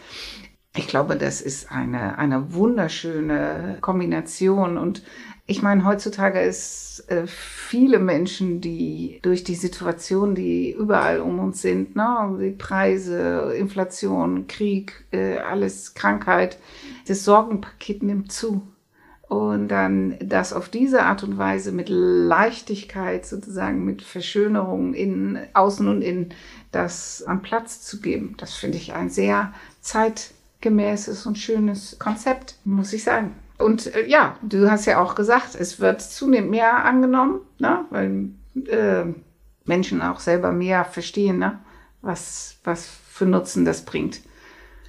Ich 0.76 0.88
glaube, 0.88 1.16
das 1.16 1.40
ist 1.40 1.72
eine, 1.72 2.18
eine 2.18 2.54
wunderschöne 2.54 3.78
Kombination. 3.82 4.78
Und 4.78 5.04
ich 5.46 5.62
meine, 5.62 5.84
heutzutage 5.84 6.42
ist 6.42 7.04
äh, 7.10 7.28
viele 7.28 8.00
Menschen, 8.00 8.62
die 8.62 9.20
durch 9.24 9.44
die 9.44 9.56
Situation, 9.56 10.36
die 10.36 10.72
überall 10.72 11.20
um 11.20 11.40
uns 11.40 11.62
sind, 11.62 11.96
ne, 11.98 12.38
die 12.40 12.52
Preise, 12.52 13.54
Inflation, 13.58 14.48
Krieg, 14.48 15.06
äh, 15.12 15.40
alles 15.40 15.96
Krankheit, 15.96 16.58
das 17.08 17.26
Sorgenpaket 17.26 18.04
nimmt 18.04 18.32
zu 18.32 18.62
und 19.28 19.68
dann 19.68 20.16
das 20.20 20.54
auf 20.54 20.70
diese 20.70 21.04
Art 21.04 21.24
und 21.24 21.38
Weise 21.38 21.74
mit 21.74 21.90
Leichtigkeit 21.90 23.26
sozusagen 23.26 23.84
mit 23.84 24.02
Verschönerung 24.02 24.94
in 24.94 25.40
außen 25.54 25.88
und 25.90 26.02
innen 26.02 26.34
das 26.72 27.22
an 27.24 27.42
Platz 27.42 27.82
zu 27.82 28.00
geben. 28.00 28.36
Das 28.38 28.54
finde 28.54 28.78
ich 28.78 28.94
ein 28.94 29.10
sehr 29.10 29.54
zeitgemäßes 29.82 31.26
und 31.26 31.38
schönes 31.38 32.00
Konzept, 32.00 32.56
muss 32.64 32.94
ich 32.94 33.04
sagen. 33.04 33.36
Und 33.64 33.96
äh, 33.96 34.06
ja, 34.08 34.36
du 34.42 34.70
hast 34.70 34.86
ja 34.86 35.02
auch 35.02 35.16
gesagt, 35.16 35.56
es 35.56 35.80
wird 35.80 36.02
zunehmend 36.02 36.52
mehr 36.52 36.84
angenommen, 36.84 37.42
ne? 37.60 37.86
weil 37.90 38.30
äh, 38.68 39.06
Menschen 39.66 40.02
auch 40.02 40.20
selber 40.20 40.52
mehr 40.52 40.86
verstehen, 40.86 41.40
ne? 41.40 41.60
was, 42.02 42.58
was 42.64 42.88
für 43.10 43.26
Nutzen 43.26 43.66
das 43.66 43.84
bringt. 43.86 44.22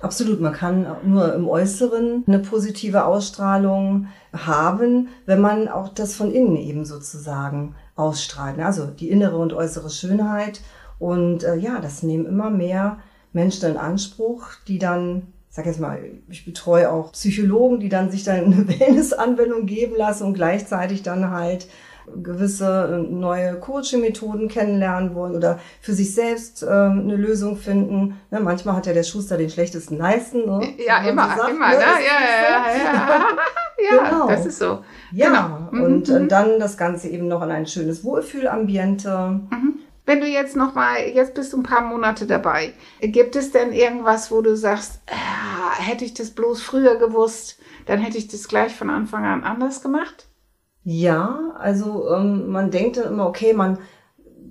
Absolut, 0.01 0.41
man 0.41 0.53
kann 0.53 0.87
nur 1.05 1.33
im 1.35 1.49
Äußeren 1.49 2.25
eine 2.27 2.41
positive 2.41 3.05
Ausstrahlung 3.07 4.09
haben, 4.35 5.09
wenn 5.25 5.41
man 5.41 5.69
auch 5.69 5.89
das 5.89 6.15
von 6.15 6.31
innen 6.31 6.57
eben 6.57 6.85
sozusagen 6.85 7.75
ausstrahlt. 7.97 8.59
Also 8.59 8.87
die 8.87 9.09
innere 9.09 9.39
und 9.39 9.53
äußere 9.53 9.89
Schönheit. 9.89 10.61
Und 10.99 11.45
äh, 11.45 11.55
ja, 11.55 11.81
das 11.81 12.03
nehmen 12.03 12.27
immer 12.27 12.51
mehr 12.51 12.99
Menschen 13.33 13.71
in 13.71 13.77
Anspruch, 13.77 14.49
die 14.69 14.79
dann, 14.79 15.33
ich 15.55 15.57
sag 15.57 15.67
jetzt 15.67 15.79
mal, 15.79 16.01
ich 16.29 16.45
betreue 16.45 16.91
auch 16.91 17.13
Psychologen, 17.13 17.79
die 17.79 17.89
dann 17.89 18.11
sich 18.11 18.25
dann 18.25 18.47
eine 18.47 18.69
Wellness-Anwendung 18.81 19.67
geben 19.67 19.95
lassen 19.95 20.25
und 20.25 20.35
gleichzeitig 20.35 21.05
dann 21.05 21.31
halt 21.31 21.69
gewisse 22.21 23.05
äh, 23.07 23.13
neue 23.13 23.55
Coaching-Methoden 23.61 24.49
kennenlernen 24.49 25.15
wollen 25.15 25.37
oder 25.37 25.61
für 25.81 25.93
sich 25.93 26.13
selbst 26.13 26.65
ähm, 26.65 27.03
eine 27.05 27.15
Lösung 27.15 27.57
finden. 27.57 28.21
Ne, 28.33 28.41
manchmal 28.41 28.75
hat 28.75 28.87
ja 28.87 28.95
der 28.95 29.05
Schuster 29.05 29.37
den 29.37 29.49
schlechtesten 29.49 29.97
Leisten. 29.97 30.45
Ne? 30.45 30.75
Ja, 30.85 31.09
immer, 31.09 31.31
so 31.37 31.43
sagt, 31.43 31.51
immer, 31.51 31.69
ne? 31.69 31.77
ne? 31.77 31.83
Ja, 31.83 31.99
ja, 32.01 32.43
ja, 32.43 32.75
ja. 33.79 33.97
ja, 33.97 34.11
genau. 34.11 34.27
das 34.27 34.47
ist 34.47 34.59
so. 34.59 34.81
Ja, 35.13 35.69
genau. 35.71 35.85
und 35.85 36.09
mhm. 36.09 36.29
dann 36.29 36.59
das 36.59 36.77
Ganze 36.77 37.11
eben 37.11 37.29
noch 37.29 37.43
in 37.43 37.53
ein 37.53 37.69
schönes 37.69 38.03
Wohlfühlambiente. 38.03 39.41
Mhm. 39.53 39.84
Wenn 40.07 40.21
du 40.21 40.27
jetzt 40.27 40.55
noch 40.55 40.75
mal, 40.75 40.99
jetzt 41.01 41.35
bist 41.35 41.53
du 41.53 41.59
ein 41.59 41.63
paar 41.63 41.81
Monate 41.81 42.27
dabei, 42.27 42.75
gibt 43.01 43.37
es 43.37 43.53
denn 43.53 43.73
irgendwas, 43.73 44.31
wo 44.31 44.43
du 44.43 44.55
sagst, 44.57 45.01
äh, 45.07 45.83
hätte 45.83 46.05
ich 46.05 46.13
das 46.13 46.31
bloß 46.31 46.63
früher 46.63 46.97
gewusst, 46.97 47.59
dann 47.87 48.01
hätte 48.01 48.19
ich 48.19 48.29
das 48.29 48.49
gleich 48.49 48.75
von 48.75 48.91
Anfang 48.91 49.25
an 49.25 49.45
anders 49.45 49.83
gemacht? 49.83 50.27
Ja, 50.83 51.55
also 51.59 52.11
ähm, 52.15 52.49
man 52.49 52.71
denkt 52.71 52.99
dann 52.99 53.09
immer, 53.13 53.27
okay, 53.27 53.55
man 53.55 53.79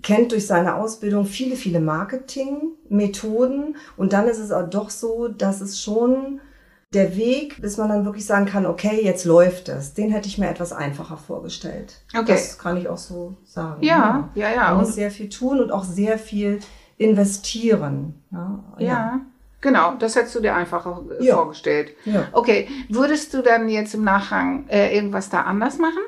kennt 0.01 0.31
durch 0.31 0.47
seine 0.47 0.75
Ausbildung 0.75 1.25
viele, 1.25 1.55
viele 1.55 1.79
Marketingmethoden 1.79 3.77
und 3.95 4.13
dann 4.13 4.27
ist 4.27 4.39
es 4.39 4.51
auch 4.51 4.67
doch 4.67 4.89
so, 4.89 5.27
dass 5.27 5.61
es 5.61 5.79
schon 5.81 6.41
der 6.93 7.15
Weg, 7.15 7.61
bis 7.61 7.77
man 7.77 7.89
dann 7.89 8.05
wirklich 8.05 8.25
sagen 8.25 8.45
kann, 8.45 8.65
okay, 8.65 9.01
jetzt 9.03 9.25
läuft 9.25 9.69
es, 9.69 9.93
den 9.93 10.11
hätte 10.11 10.27
ich 10.27 10.37
mir 10.37 10.49
etwas 10.49 10.71
einfacher 10.71 11.17
vorgestellt. 11.17 12.01
Okay. 12.13 12.33
Das 12.33 12.59
kann 12.59 12.77
ich 12.77 12.87
auch 12.87 12.97
so 12.97 13.35
sagen. 13.45 13.83
Ja, 13.83 14.29
ja, 14.35 14.49
ja. 14.49 14.55
ja. 14.55 14.69
Man 14.69 14.81
muss 14.81 14.95
sehr 14.95 15.11
viel 15.11 15.29
tun 15.29 15.59
und 15.59 15.71
auch 15.71 15.83
sehr 15.83 16.17
viel 16.19 16.59
investieren. 16.97 18.23
Ja, 18.31 18.63
ja. 18.77 18.85
ja. 18.85 19.21
Genau, 19.61 19.95
das 19.97 20.15
hättest 20.15 20.35
du 20.35 20.41
dir 20.41 20.55
einfacher 20.55 21.03
ja. 21.21 21.35
vorgestellt. 21.35 21.91
Ja. 22.03 22.27
Okay, 22.33 22.67
würdest 22.89 23.33
du 23.33 23.41
dann 23.41 23.69
jetzt 23.69 23.93
im 23.93 24.03
Nachhang 24.03 24.67
äh, 24.67 24.93
irgendwas 24.93 25.29
da 25.29 25.43
anders 25.43 25.77
machen? 25.77 26.01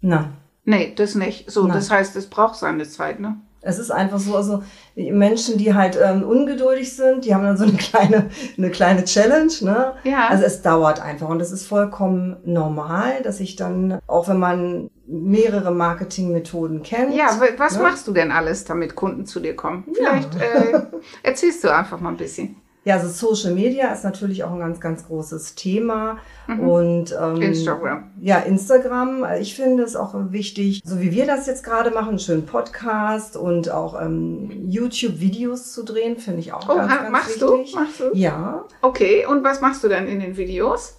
Nein. 0.00 0.32
Nee, 0.64 0.92
das 0.96 1.14
nicht. 1.14 1.50
So, 1.50 1.64
Nein. 1.66 1.76
das 1.76 1.90
heißt, 1.90 2.16
es 2.16 2.28
braucht 2.28 2.56
seine 2.56 2.88
Zeit, 2.88 3.20
ne? 3.20 3.40
Es 3.62 3.78
ist 3.78 3.90
einfach 3.90 4.18
so, 4.18 4.36
also 4.36 4.62
Menschen, 4.94 5.58
die 5.58 5.74
halt 5.74 5.98
ähm, 6.02 6.22
ungeduldig 6.22 6.94
sind, 6.94 7.24
die 7.24 7.34
haben 7.34 7.44
dann 7.44 7.56
so 7.56 7.64
eine 7.64 7.72
kleine, 7.76 8.30
eine 8.56 8.70
kleine 8.70 9.04
Challenge, 9.04 9.52
ne? 9.60 9.94
Ja. 10.04 10.28
Also 10.28 10.44
es 10.44 10.62
dauert 10.62 11.00
einfach 11.00 11.28
und 11.28 11.40
es 11.40 11.52
ist 11.52 11.66
vollkommen 11.66 12.36
normal, 12.44 13.22
dass 13.22 13.40
ich 13.40 13.56
dann, 13.56 13.98
auch 14.06 14.28
wenn 14.28 14.38
man 14.38 14.90
mehrere 15.06 15.72
Marketingmethoden 15.72 16.82
kennt. 16.82 17.14
Ja, 17.14 17.38
was 17.58 17.76
ne? 17.76 17.82
machst 17.82 18.06
du 18.06 18.12
denn 18.12 18.30
alles, 18.30 18.64
damit 18.64 18.94
Kunden 18.94 19.26
zu 19.26 19.40
dir 19.40 19.56
kommen? 19.56 19.84
Vielleicht 19.92 20.34
ja. 20.34 20.40
äh, 20.40 20.82
erzählst 21.22 21.64
du 21.64 21.68
einfach 21.74 22.00
mal 22.00 22.10
ein 22.10 22.16
bisschen. 22.16 22.56
Ja, 22.84 22.94
also 22.96 23.08
Social 23.08 23.54
Media 23.54 23.92
ist 23.92 24.04
natürlich 24.04 24.42
auch 24.42 24.52
ein 24.52 24.58
ganz, 24.58 24.80
ganz 24.80 25.06
großes 25.06 25.54
Thema. 25.54 26.18
Mhm. 26.46 26.60
Und 26.60 27.16
ähm, 27.20 27.42
Instagram. 27.42 28.10
Ja, 28.20 28.38
Instagram. 28.38 29.26
Ich 29.40 29.54
finde 29.54 29.82
es 29.82 29.96
auch 29.96 30.14
wichtig, 30.30 30.80
so 30.84 31.00
wie 31.00 31.12
wir 31.12 31.26
das 31.26 31.46
jetzt 31.46 31.62
gerade 31.62 31.90
machen, 31.90 32.10
einen 32.10 32.18
schönen 32.18 32.46
Podcast 32.46 33.36
und 33.36 33.70
auch 33.70 34.00
ähm, 34.00 34.66
YouTube-Videos 34.68 35.72
zu 35.72 35.84
drehen, 35.84 36.16
finde 36.16 36.40
ich 36.40 36.52
auch 36.54 36.68
oh, 36.68 36.76
ganz, 36.76 36.92
ganz 36.94 37.10
machst 37.10 37.42
wichtig. 37.42 37.72
Du? 37.72 37.78
Machst 37.78 38.00
du? 38.00 38.04
Ja. 38.14 38.64
Okay, 38.80 39.26
und 39.26 39.44
was 39.44 39.60
machst 39.60 39.84
du 39.84 39.88
dann 39.88 40.06
in 40.06 40.20
den 40.20 40.36
Videos? 40.38 40.96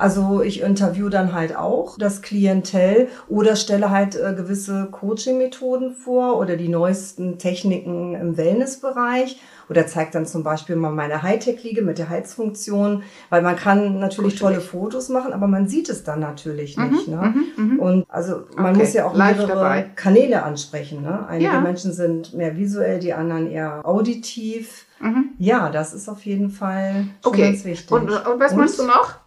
Also 0.00 0.40
ich 0.40 0.62
interview 0.62 1.10
dann 1.10 1.34
halt 1.34 1.54
auch 1.54 1.98
das 1.98 2.22
Klientel 2.22 3.08
oder 3.28 3.54
stelle 3.54 3.90
halt 3.90 4.16
äh, 4.16 4.32
gewisse 4.34 4.88
Coaching-Methoden 4.90 5.92
vor 5.92 6.38
oder 6.38 6.56
die 6.56 6.68
neuesten 6.68 7.36
Techniken 7.36 8.14
im 8.14 8.38
Wellnessbereich 8.38 9.38
oder 9.70 9.86
zeigt 9.86 10.16
dann 10.16 10.26
zum 10.26 10.42
Beispiel 10.42 10.74
mal 10.74 10.90
meine 10.90 11.22
Hightech-Liege 11.22 11.82
mit 11.82 11.96
der 11.98 12.08
Heizfunktion, 12.08 13.04
weil 13.28 13.40
man 13.40 13.54
kann 13.54 14.00
natürlich 14.00 14.32
Gut, 14.32 14.40
tolle 14.40 14.60
Fotos 14.60 15.08
machen, 15.08 15.32
aber 15.32 15.46
man 15.46 15.68
sieht 15.68 15.88
es 15.88 16.02
dann 16.02 16.18
natürlich 16.18 16.76
mhm, 16.76 16.90
nicht. 16.90 17.06
Ne? 17.06 17.34
Mhm, 17.56 17.64
mhm. 17.64 17.78
Und 17.78 18.04
also 18.08 18.42
man 18.56 18.74
okay. 18.74 18.78
muss 18.80 18.92
ja 18.94 19.06
auch 19.06 19.14
Live 19.14 19.36
mehrere 19.36 19.54
dabei. 19.54 19.90
Kanäle 19.94 20.42
ansprechen. 20.42 21.02
Ne? 21.02 21.24
Einige 21.28 21.52
ja. 21.52 21.60
Menschen 21.60 21.92
sind 21.92 22.34
mehr 22.34 22.56
visuell, 22.56 22.98
die 22.98 23.14
anderen 23.14 23.48
eher 23.48 23.86
auditiv. 23.86 24.86
Mhm. 24.98 25.30
Ja, 25.38 25.70
das 25.70 25.94
ist 25.94 26.08
auf 26.08 26.26
jeden 26.26 26.50
Fall 26.50 27.06
schon 27.22 27.32
okay. 27.32 27.52
ganz 27.52 27.64
wichtig. 27.64 27.92
Und, 27.92 28.10
und 28.10 28.40
was 28.40 28.52
und, 28.52 28.58
machst 28.58 28.78
du 28.80 28.86
noch? 28.86 29.20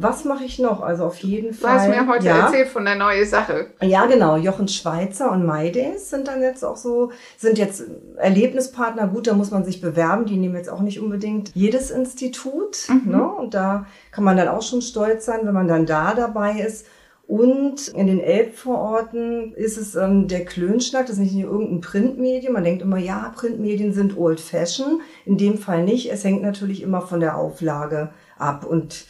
Was 0.00 0.24
mache 0.24 0.44
ich 0.44 0.60
noch? 0.60 0.80
Also 0.80 1.04
auf 1.04 1.16
jeden 1.18 1.52
Fall. 1.52 1.74
Du 1.74 1.80
hast 1.80 1.88
mir 1.88 2.06
heute 2.06 2.26
ja. 2.26 2.46
erzählt 2.46 2.68
von 2.68 2.84
der 2.84 2.94
neuen 2.94 3.26
Sache. 3.26 3.66
Ja, 3.82 4.06
genau. 4.06 4.36
Jochen 4.36 4.68
Schweizer 4.68 5.32
und 5.32 5.44
MyDays 5.44 6.10
sind 6.10 6.28
dann 6.28 6.40
jetzt 6.40 6.64
auch 6.64 6.76
so, 6.76 7.10
sind 7.36 7.58
jetzt 7.58 7.82
Erlebnispartner. 8.16 9.08
Gut, 9.08 9.26
da 9.26 9.34
muss 9.34 9.50
man 9.50 9.64
sich 9.64 9.80
bewerben. 9.80 10.24
Die 10.26 10.36
nehmen 10.36 10.54
jetzt 10.54 10.70
auch 10.70 10.82
nicht 10.82 11.00
unbedingt 11.00 11.50
jedes 11.54 11.90
Institut. 11.90 12.86
Mhm. 12.88 13.10
Ne? 13.10 13.28
Und 13.28 13.54
da 13.54 13.86
kann 14.12 14.22
man 14.22 14.36
dann 14.36 14.46
auch 14.46 14.62
schon 14.62 14.82
stolz 14.82 15.26
sein, 15.26 15.40
wenn 15.42 15.54
man 15.54 15.66
dann 15.66 15.84
da 15.84 16.14
dabei 16.14 16.60
ist. 16.60 16.86
Und 17.26 17.88
in 17.88 18.06
den 18.06 18.20
Elbvororten 18.20 19.52
ist 19.54 19.78
es 19.78 19.96
ähm, 19.96 20.28
der 20.28 20.44
Klönschnack, 20.44 21.06
das 21.06 21.16
ist 21.16 21.22
nicht 21.22 21.34
irgendein 21.34 21.80
Printmedium. 21.80 22.52
Man 22.52 22.64
denkt 22.64 22.82
immer, 22.82 22.98
ja, 22.98 23.32
Printmedien 23.34 23.92
sind 23.92 24.16
old 24.16 24.40
fashion. 24.40 25.00
In 25.26 25.38
dem 25.38 25.58
Fall 25.58 25.82
nicht. 25.82 26.12
Es 26.12 26.22
hängt 26.22 26.40
natürlich 26.40 26.82
immer 26.82 27.00
von 27.00 27.18
der 27.18 27.36
Auflage 27.36 28.10
ab. 28.38 28.64
Und 28.64 29.06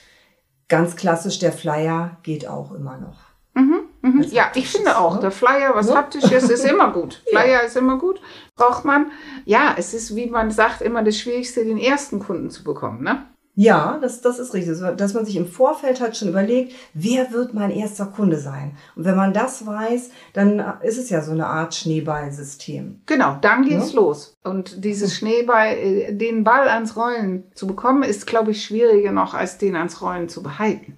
ganz 0.68 0.96
klassisch, 0.96 1.38
der 1.38 1.52
Flyer 1.52 2.18
geht 2.22 2.46
auch 2.46 2.72
immer 2.72 2.98
noch. 2.98 3.28
Mhm, 3.54 3.80
mhm. 4.02 4.22
Ja, 4.30 4.52
ich 4.54 4.68
finde 4.68 4.98
auch, 4.98 5.16
ne? 5.16 5.22
der 5.22 5.30
Flyer, 5.30 5.74
was 5.74 5.88
ja. 5.88 5.96
haptisch 5.96 6.30
ist, 6.30 6.50
ist 6.50 6.64
immer 6.64 6.92
gut. 6.92 7.22
Flyer 7.30 7.46
ja. 7.46 7.58
ist 7.60 7.76
immer 7.76 7.98
gut, 7.98 8.20
braucht 8.54 8.84
man. 8.84 9.10
Ja, 9.44 9.74
es 9.76 9.94
ist, 9.94 10.14
wie 10.14 10.26
man 10.26 10.50
sagt, 10.50 10.80
immer 10.82 11.02
das 11.02 11.18
Schwierigste, 11.18 11.64
den 11.64 11.78
ersten 11.78 12.20
Kunden 12.20 12.50
zu 12.50 12.62
bekommen, 12.62 13.02
ne? 13.02 13.26
Ja, 13.60 13.98
das, 14.00 14.20
das 14.20 14.38
ist 14.38 14.54
richtig. 14.54 14.78
Dass 14.96 15.14
man 15.14 15.26
sich 15.26 15.34
im 15.34 15.48
Vorfeld 15.48 16.00
halt 16.00 16.16
schon 16.16 16.28
überlegt, 16.28 16.76
wer 16.94 17.32
wird 17.32 17.54
mein 17.54 17.72
erster 17.72 18.06
Kunde 18.06 18.38
sein? 18.38 18.76
Und 18.94 19.04
wenn 19.04 19.16
man 19.16 19.32
das 19.32 19.66
weiß, 19.66 20.10
dann 20.32 20.62
ist 20.82 20.96
es 20.96 21.10
ja 21.10 21.22
so 21.22 21.32
eine 21.32 21.48
Art 21.48 21.74
Schneeballsystem. 21.74 23.00
Genau, 23.06 23.36
dann 23.40 23.64
geht's 23.64 23.94
ja? 23.94 23.96
los. 23.96 24.38
Und 24.44 24.84
dieses 24.84 25.16
Schneeball, 25.16 25.76
äh, 25.76 26.14
den 26.14 26.44
Ball 26.44 26.68
ans 26.68 26.94
Rollen 26.96 27.50
zu 27.52 27.66
bekommen, 27.66 28.04
ist, 28.04 28.28
glaube 28.28 28.52
ich, 28.52 28.64
schwieriger 28.64 29.10
noch, 29.10 29.34
als 29.34 29.58
den 29.58 29.74
ans 29.74 30.00
Rollen 30.02 30.28
zu 30.28 30.40
behalten. 30.40 30.96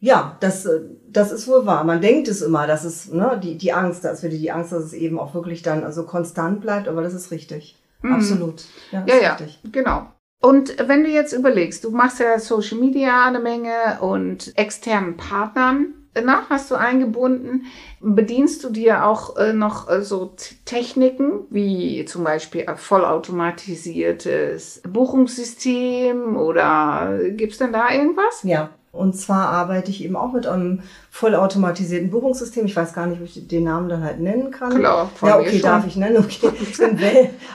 Ja, 0.00 0.36
das, 0.40 0.66
äh, 0.66 0.80
das 1.08 1.30
ist 1.30 1.46
wohl 1.46 1.64
wahr. 1.64 1.84
Man 1.84 2.00
denkt 2.00 2.26
es 2.26 2.42
immer, 2.42 2.66
dass 2.66 2.82
es, 2.82 3.12
ne, 3.12 3.38
die, 3.40 3.56
die 3.56 3.72
Angst, 3.72 4.02
dass 4.02 4.24
wir 4.24 4.30
die 4.30 4.50
Angst, 4.50 4.72
dass 4.72 4.82
es 4.82 4.94
eben 4.94 5.20
auch 5.20 5.32
wirklich 5.32 5.62
dann 5.62 5.84
also 5.84 6.02
konstant 6.02 6.60
bleibt, 6.60 6.88
aber 6.88 7.02
das 7.02 7.14
ist 7.14 7.30
richtig. 7.30 7.80
absolut. 8.02 8.64
Ja, 8.90 9.04
ja, 9.06 9.22
ja 9.22 9.38
genau. 9.70 10.08
Und 10.44 10.76
wenn 10.88 11.04
du 11.04 11.08
jetzt 11.08 11.32
überlegst, 11.32 11.84
du 11.84 11.90
machst 11.90 12.20
ja 12.20 12.38
Social 12.38 12.78
Media 12.78 13.24
eine 13.24 13.40
Menge 13.40 13.96
und 14.02 14.52
externen 14.58 15.16
Partnern, 15.16 15.94
na, 16.22 16.42
hast 16.50 16.70
du 16.70 16.74
eingebunden. 16.74 17.64
Bedienst 18.00 18.62
du 18.62 18.68
dir 18.68 19.06
auch 19.06 19.38
äh, 19.38 19.54
noch 19.54 19.88
äh, 19.88 20.02
so 20.02 20.34
Techniken 20.66 21.46
wie 21.48 22.04
zum 22.04 22.24
Beispiel 22.24 22.66
vollautomatisiertes 22.76 24.82
Buchungssystem 24.86 26.36
oder 26.36 27.20
gibt 27.30 27.52
es 27.52 27.58
denn 27.58 27.72
da 27.72 27.90
irgendwas? 27.90 28.42
Ja, 28.42 28.68
und 28.94 29.16
zwar 29.16 29.48
arbeite 29.48 29.90
ich 29.90 30.04
eben 30.04 30.14
auch 30.14 30.32
mit 30.32 30.46
einem 30.46 30.82
vollautomatisierten 31.10 32.10
Buchungssystem. 32.10 32.66
Ich 32.66 32.76
weiß 32.76 32.92
gar 32.92 33.06
nicht, 33.06 33.20
ob 33.20 33.26
ich 33.26 33.46
den 33.48 33.64
Namen 33.64 33.88
dann 33.88 34.04
halt 34.04 34.20
nennen 34.20 34.50
kann. 34.50 34.78
Klar, 34.78 35.10
von 35.14 35.28
Ja, 35.28 35.38
okay, 35.38 35.58
darf 35.60 35.86
ich 35.86 35.96
nennen. 35.96 36.16
Okay. 36.16 36.50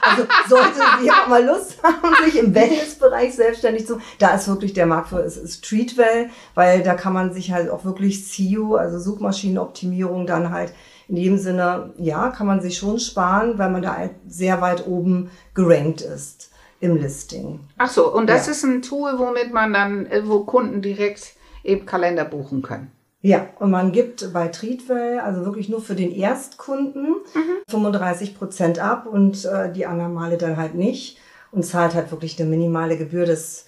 also 0.00 0.24
sollte 0.48 0.80
jemand 1.02 1.28
mal 1.28 1.44
Lust 1.44 1.82
haben, 1.82 2.14
sich 2.24 2.42
im 2.42 2.54
Wellnessbereich 2.54 3.34
selbstständig 3.34 3.86
zu 3.86 3.98
da 4.18 4.34
ist 4.34 4.48
wirklich 4.48 4.72
der 4.72 4.86
Markt 4.86 5.08
für, 5.08 5.20
es 5.20 5.36
ist 5.36 5.64
Treatwell, 5.64 6.30
weil 6.54 6.82
da 6.82 6.94
kann 6.94 7.12
man 7.12 7.32
sich 7.32 7.52
halt 7.52 7.70
auch 7.70 7.84
wirklich 7.84 8.28
SEO, 8.28 8.74
also 8.74 8.98
Suchmaschinenoptimierung 8.98 10.26
dann 10.26 10.50
halt 10.50 10.72
in 11.08 11.16
dem 11.16 11.38
Sinne, 11.38 11.92
ja, 11.98 12.28
kann 12.28 12.46
man 12.46 12.60
sich 12.60 12.78
schon 12.78 13.00
sparen, 13.00 13.58
weil 13.58 13.70
man 13.70 13.82
da 13.82 13.96
halt 13.96 14.12
sehr 14.28 14.60
weit 14.60 14.86
oben 14.86 15.30
gerankt 15.54 16.02
ist 16.02 16.50
im 16.80 16.96
Listing. 16.96 17.60
Ach 17.78 17.90
so, 17.90 18.12
und 18.12 18.28
das 18.28 18.46
ja. 18.46 18.52
ist 18.52 18.64
ein 18.64 18.82
Tool, 18.82 19.18
womit 19.18 19.52
man 19.52 19.72
dann, 19.72 20.06
äh, 20.06 20.22
wo 20.26 20.40
Kunden 20.40 20.82
direkt 20.82 21.34
eben 21.62 21.86
Kalender 21.86 22.24
buchen 22.24 22.62
können. 22.62 22.90
Ja, 23.22 23.48
und 23.58 23.70
man 23.70 23.92
gibt 23.92 24.32
bei 24.32 24.48
Treatwell, 24.48 25.20
also 25.20 25.44
wirklich 25.44 25.68
nur 25.68 25.82
für 25.82 25.94
den 25.94 26.10
Erstkunden, 26.10 27.16
mhm. 27.34 27.56
35 27.68 28.38
Prozent 28.38 28.78
ab 28.78 29.06
und 29.06 29.44
äh, 29.44 29.70
die 29.70 29.84
anderen 29.84 30.14
Male 30.14 30.38
dann 30.38 30.56
halt 30.56 30.74
nicht 30.74 31.18
und 31.52 31.64
zahlt 31.64 31.94
halt 31.94 32.10
wirklich 32.10 32.40
eine 32.40 32.48
minimale 32.48 32.96
Gebühr. 32.96 33.26
Das 33.26 33.66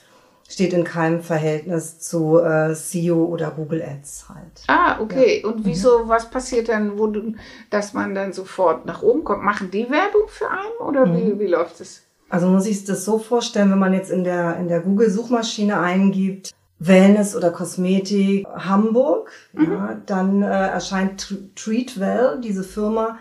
steht 0.49 0.73
in 0.73 0.85
keinem 0.85 1.21
Verhältnis 1.21 1.99
zu 1.99 2.39
äh, 2.39 2.75
SEO 2.75 3.27
oder 3.27 3.51
Google 3.51 3.83
Ads 3.83 4.31
halt. 4.31 4.65
Ah, 4.69 4.99
okay. 5.01 5.43
Ja. 5.43 5.49
Und 5.51 5.67
wieso, 5.67 6.05
mhm. 6.05 6.09
was 6.09 6.31
passiert 6.31 6.71
dann, 6.71 6.99
wo 6.99 7.09
du, 7.09 7.35
dass 7.69 7.93
man 7.93 8.15
dann 8.15 8.33
sofort 8.33 8.87
nach 8.87 9.03
oben 9.03 9.23
kommt? 9.23 9.43
Machen 9.43 9.71
die 9.71 9.91
Werbung 9.91 10.29
für 10.29 10.49
einen 10.49 10.89
oder 10.89 11.05
mhm. 11.05 11.17
wie, 11.17 11.41
wie 11.41 11.49
läuft 11.49 11.79
es? 11.83 12.05
Also 12.33 12.47
muss 12.47 12.65
ich 12.65 12.83
das 12.85 13.05
so 13.05 13.19
vorstellen, 13.19 13.71
wenn 13.71 13.79
man 13.79 13.93
jetzt 13.93 14.11
in 14.11 14.25
der, 14.25 14.57
in 14.57 14.67
der 14.67 14.81
Google-Suchmaschine 14.81 15.79
eingibt, 15.79 16.51
Wellness 16.79 17.37
oder 17.37 17.51
Kosmetik 17.51 18.47
Hamburg, 18.47 19.31
mhm. 19.53 19.71
ja, 19.71 20.01
dann 20.07 20.43
äh, 20.43 20.47
erscheint 20.47 21.29
Treatwell, 21.55 22.41
diese 22.41 22.65
Firma, 22.65 23.19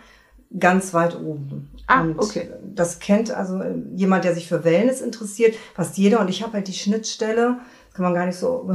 ganz 0.58 0.94
weit 0.94 1.20
oben. 1.20 1.70
Ah, 1.88 2.04
und 2.04 2.20
okay. 2.20 2.52
Das 2.74 3.00
kennt 3.00 3.32
also 3.32 3.62
jemand, 3.94 4.24
der 4.24 4.34
sich 4.34 4.48
für 4.48 4.64
Wellness 4.64 5.02
interessiert, 5.02 5.58
fast 5.76 5.98
jeder. 5.98 6.22
Und 6.22 6.30
ich 6.30 6.42
habe 6.42 6.54
halt 6.54 6.70
die 6.70 6.74
Schnittstelle, 6.74 7.58
das 7.88 7.94
kann 7.94 8.06
man 8.06 8.14
gar 8.14 8.26
nicht 8.26 8.40
so 8.40 8.74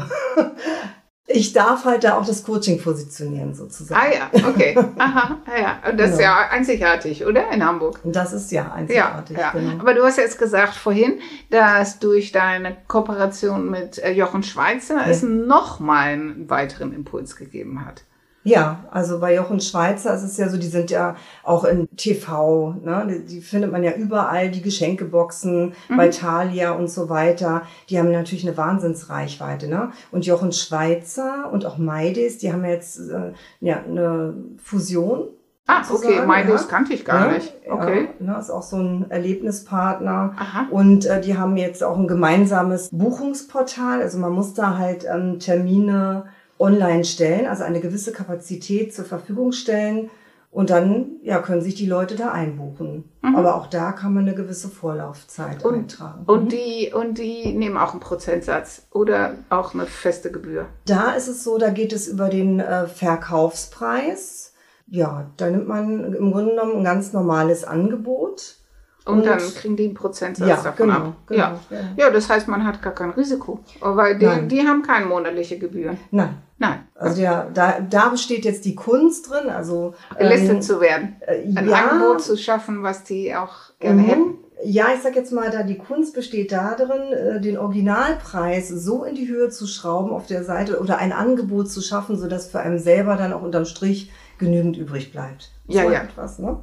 ich 1.28 1.52
darf 1.52 1.84
halt 1.84 2.04
da 2.04 2.18
auch 2.18 2.24
das 2.24 2.44
Coaching 2.44 2.80
positionieren 2.80 3.52
sozusagen. 3.52 4.00
Ah 4.00 4.14
ja, 4.14 4.48
okay. 4.48 4.78
Aha, 4.98 5.38
ja. 5.60 5.90
Und 5.90 5.98
das 5.98 6.10
genau. 6.10 6.14
ist 6.14 6.20
ja 6.20 6.48
einzigartig, 6.50 7.26
oder? 7.26 7.50
In 7.50 7.64
Hamburg. 7.64 8.00
Das 8.04 8.32
ist 8.32 8.52
ja 8.52 8.70
einzigartig. 8.72 9.36
Ja, 9.36 9.42
ja. 9.42 9.50
Genau. 9.50 9.80
Aber 9.80 9.94
du 9.94 10.04
hast 10.04 10.18
jetzt 10.18 10.38
gesagt 10.38 10.74
vorhin, 10.74 11.18
dass 11.50 11.98
durch 11.98 12.30
deine 12.30 12.76
Kooperation 12.86 13.68
mit 13.68 13.98
äh, 13.98 14.12
Jochen 14.12 14.44
Schweizer 14.44 14.98
ja. 14.98 15.06
es 15.06 15.22
nochmal 15.22 16.10
einen 16.10 16.48
weiteren 16.48 16.92
Impuls 16.92 17.34
gegeben 17.34 17.84
hat. 17.84 18.04
Ja, 18.46 18.84
also 18.92 19.18
bei 19.18 19.34
Jochen 19.34 19.60
Schweizer 19.60 20.14
ist 20.14 20.22
es 20.22 20.36
ja 20.36 20.48
so, 20.48 20.56
die 20.56 20.68
sind 20.68 20.92
ja 20.92 21.16
auch 21.42 21.64
in 21.64 21.88
TV, 21.96 22.76
ne? 22.80 23.04
die, 23.10 23.24
die 23.24 23.40
findet 23.40 23.72
man 23.72 23.82
ja 23.82 23.92
überall, 23.92 24.52
die 24.52 24.62
Geschenkeboxen 24.62 25.72
mhm. 25.88 25.96
bei 25.96 26.10
Thalia 26.10 26.70
und 26.70 26.88
so 26.88 27.08
weiter. 27.08 27.62
Die 27.90 27.98
haben 27.98 28.12
natürlich 28.12 28.46
eine 28.46 28.56
Wahnsinnsreichweite. 28.56 29.66
Ne? 29.66 29.90
Und 30.12 30.26
Jochen 30.26 30.52
Schweizer 30.52 31.50
und 31.52 31.66
auch 31.66 31.76
Maidis, 31.76 32.38
die 32.38 32.52
haben 32.52 32.64
jetzt 32.64 33.00
äh, 33.00 33.32
ja, 33.60 33.82
eine 33.82 34.34
Fusion 34.62 35.28
Ah, 35.68 35.82
okay, 35.90 36.24
Maidis 36.24 36.62
ja. 36.62 36.68
kannte 36.68 36.94
ich 36.94 37.04
gar 37.04 37.26
ja, 37.26 37.32
nicht. 37.32 37.52
Okay. 37.68 38.08
Ja, 38.20 38.34
ne, 38.34 38.38
ist 38.38 38.50
auch 38.50 38.62
so 38.62 38.76
ein 38.76 39.10
Erlebnispartner. 39.10 40.34
Aha. 40.38 40.66
Und 40.70 41.06
äh, 41.06 41.20
die 41.20 41.36
haben 41.36 41.56
jetzt 41.56 41.82
auch 41.82 41.98
ein 41.98 42.06
gemeinsames 42.06 42.90
Buchungsportal. 42.92 44.00
Also 44.00 44.18
man 44.18 44.30
muss 44.30 44.54
da 44.54 44.78
halt 44.78 45.04
ähm, 45.12 45.40
Termine 45.40 46.26
online 46.58 47.04
stellen, 47.04 47.46
also 47.46 47.64
eine 47.64 47.80
gewisse 47.80 48.12
Kapazität 48.12 48.94
zur 48.94 49.04
Verfügung 49.04 49.52
stellen. 49.52 50.10
Und 50.50 50.70
dann 50.70 51.16
ja, 51.22 51.40
können 51.40 51.60
sich 51.60 51.74
die 51.74 51.84
Leute 51.84 52.16
da 52.16 52.32
einbuchen. 52.32 53.04
Mhm. 53.20 53.36
Aber 53.36 53.56
auch 53.56 53.66
da 53.66 53.92
kann 53.92 54.14
man 54.14 54.26
eine 54.26 54.34
gewisse 54.34 54.68
Vorlaufzeit 54.68 55.62
und, 55.62 55.74
eintragen. 55.74 56.24
Und, 56.24 56.44
mhm. 56.44 56.48
die, 56.48 56.92
und 56.94 57.18
die 57.18 57.52
nehmen 57.52 57.76
auch 57.76 57.90
einen 57.90 58.00
Prozentsatz 58.00 58.86
oder 58.90 59.34
auch 59.50 59.74
eine 59.74 59.84
feste 59.84 60.32
Gebühr? 60.32 60.64
Da 60.86 61.12
ist 61.12 61.28
es 61.28 61.44
so, 61.44 61.58
da 61.58 61.68
geht 61.68 61.92
es 61.92 62.08
über 62.08 62.30
den 62.30 62.60
äh, 62.60 62.86
Verkaufspreis. 62.86 64.54
Ja, 64.86 65.30
da 65.36 65.50
nimmt 65.50 65.68
man 65.68 66.14
im 66.14 66.32
Grunde 66.32 66.52
genommen 66.52 66.78
ein 66.78 66.84
ganz 66.84 67.12
normales 67.12 67.64
Angebot 67.64 68.56
und, 69.04 69.18
und, 69.18 69.26
dann 69.26 69.38
kriegen 69.38 69.76
die 69.76 69.84
einen 69.84 69.94
Prozentsatz 69.94 70.48
ja, 70.48 70.56
davon 70.56 70.88
genau, 70.88 70.98
ab. 70.98 71.12
Genau, 71.26 71.38
ja. 71.38 71.60
ja. 71.70 71.78
ja, 71.96 72.10
das 72.10 72.28
heißt, 72.28 72.48
man 72.48 72.64
hat 72.64 72.82
gar 72.82 72.94
kein 72.94 73.10
Risiko. 73.10 73.60
Weil 73.80 74.18
die, 74.18 74.48
die 74.48 74.66
haben 74.66 74.82
keine 74.82 75.06
monatliche 75.06 75.58
Gebühren. 75.58 75.98
Nein. 76.10 76.42
Nein. 76.58 76.88
Also 76.94 77.20
ja, 77.20 77.50
da, 77.52 77.80
da 77.80 78.08
besteht 78.08 78.44
jetzt 78.44 78.64
die 78.64 78.74
Kunst 78.74 79.30
drin, 79.30 79.50
also 79.50 79.94
gelistet 80.18 80.56
ähm, 80.56 80.62
zu 80.62 80.80
werden. 80.80 81.16
Äh, 81.20 81.42
Ein 81.54 81.68
ja, 81.68 81.88
Angebot 81.88 82.22
zu 82.22 82.36
schaffen, 82.36 82.82
was 82.82 83.04
die 83.04 83.34
auch 83.34 83.54
gerne 83.78 84.02
mhm. 84.02 84.06
hätten. 84.06 84.34
Ja, 84.64 84.86
ich 84.94 85.02
sag 85.02 85.14
jetzt 85.16 85.32
mal, 85.32 85.50
da 85.50 85.62
die 85.62 85.76
Kunst 85.76 86.14
besteht 86.14 86.50
darin, 86.50 87.12
äh, 87.12 87.40
den 87.42 87.58
Originalpreis 87.58 88.68
so 88.68 89.04
in 89.04 89.14
die 89.14 89.28
Höhe 89.28 89.50
zu 89.50 89.66
schrauben 89.66 90.12
auf 90.12 90.26
der 90.26 90.44
Seite 90.44 90.80
oder 90.80 90.96
ein 90.96 91.12
Angebot 91.12 91.70
zu 91.70 91.82
schaffen, 91.82 92.16
sodass 92.16 92.48
für 92.48 92.60
einen 92.60 92.78
selber 92.78 93.16
dann 93.16 93.34
auch 93.34 93.42
unterm 93.42 93.66
Strich 93.66 94.10
genügend 94.38 94.76
übrig 94.76 95.12
bleibt. 95.12 95.50
Ja, 95.68 95.82
so 95.82 95.90
ja. 95.90 96.02
Etwas, 96.02 96.38
ne? 96.38 96.58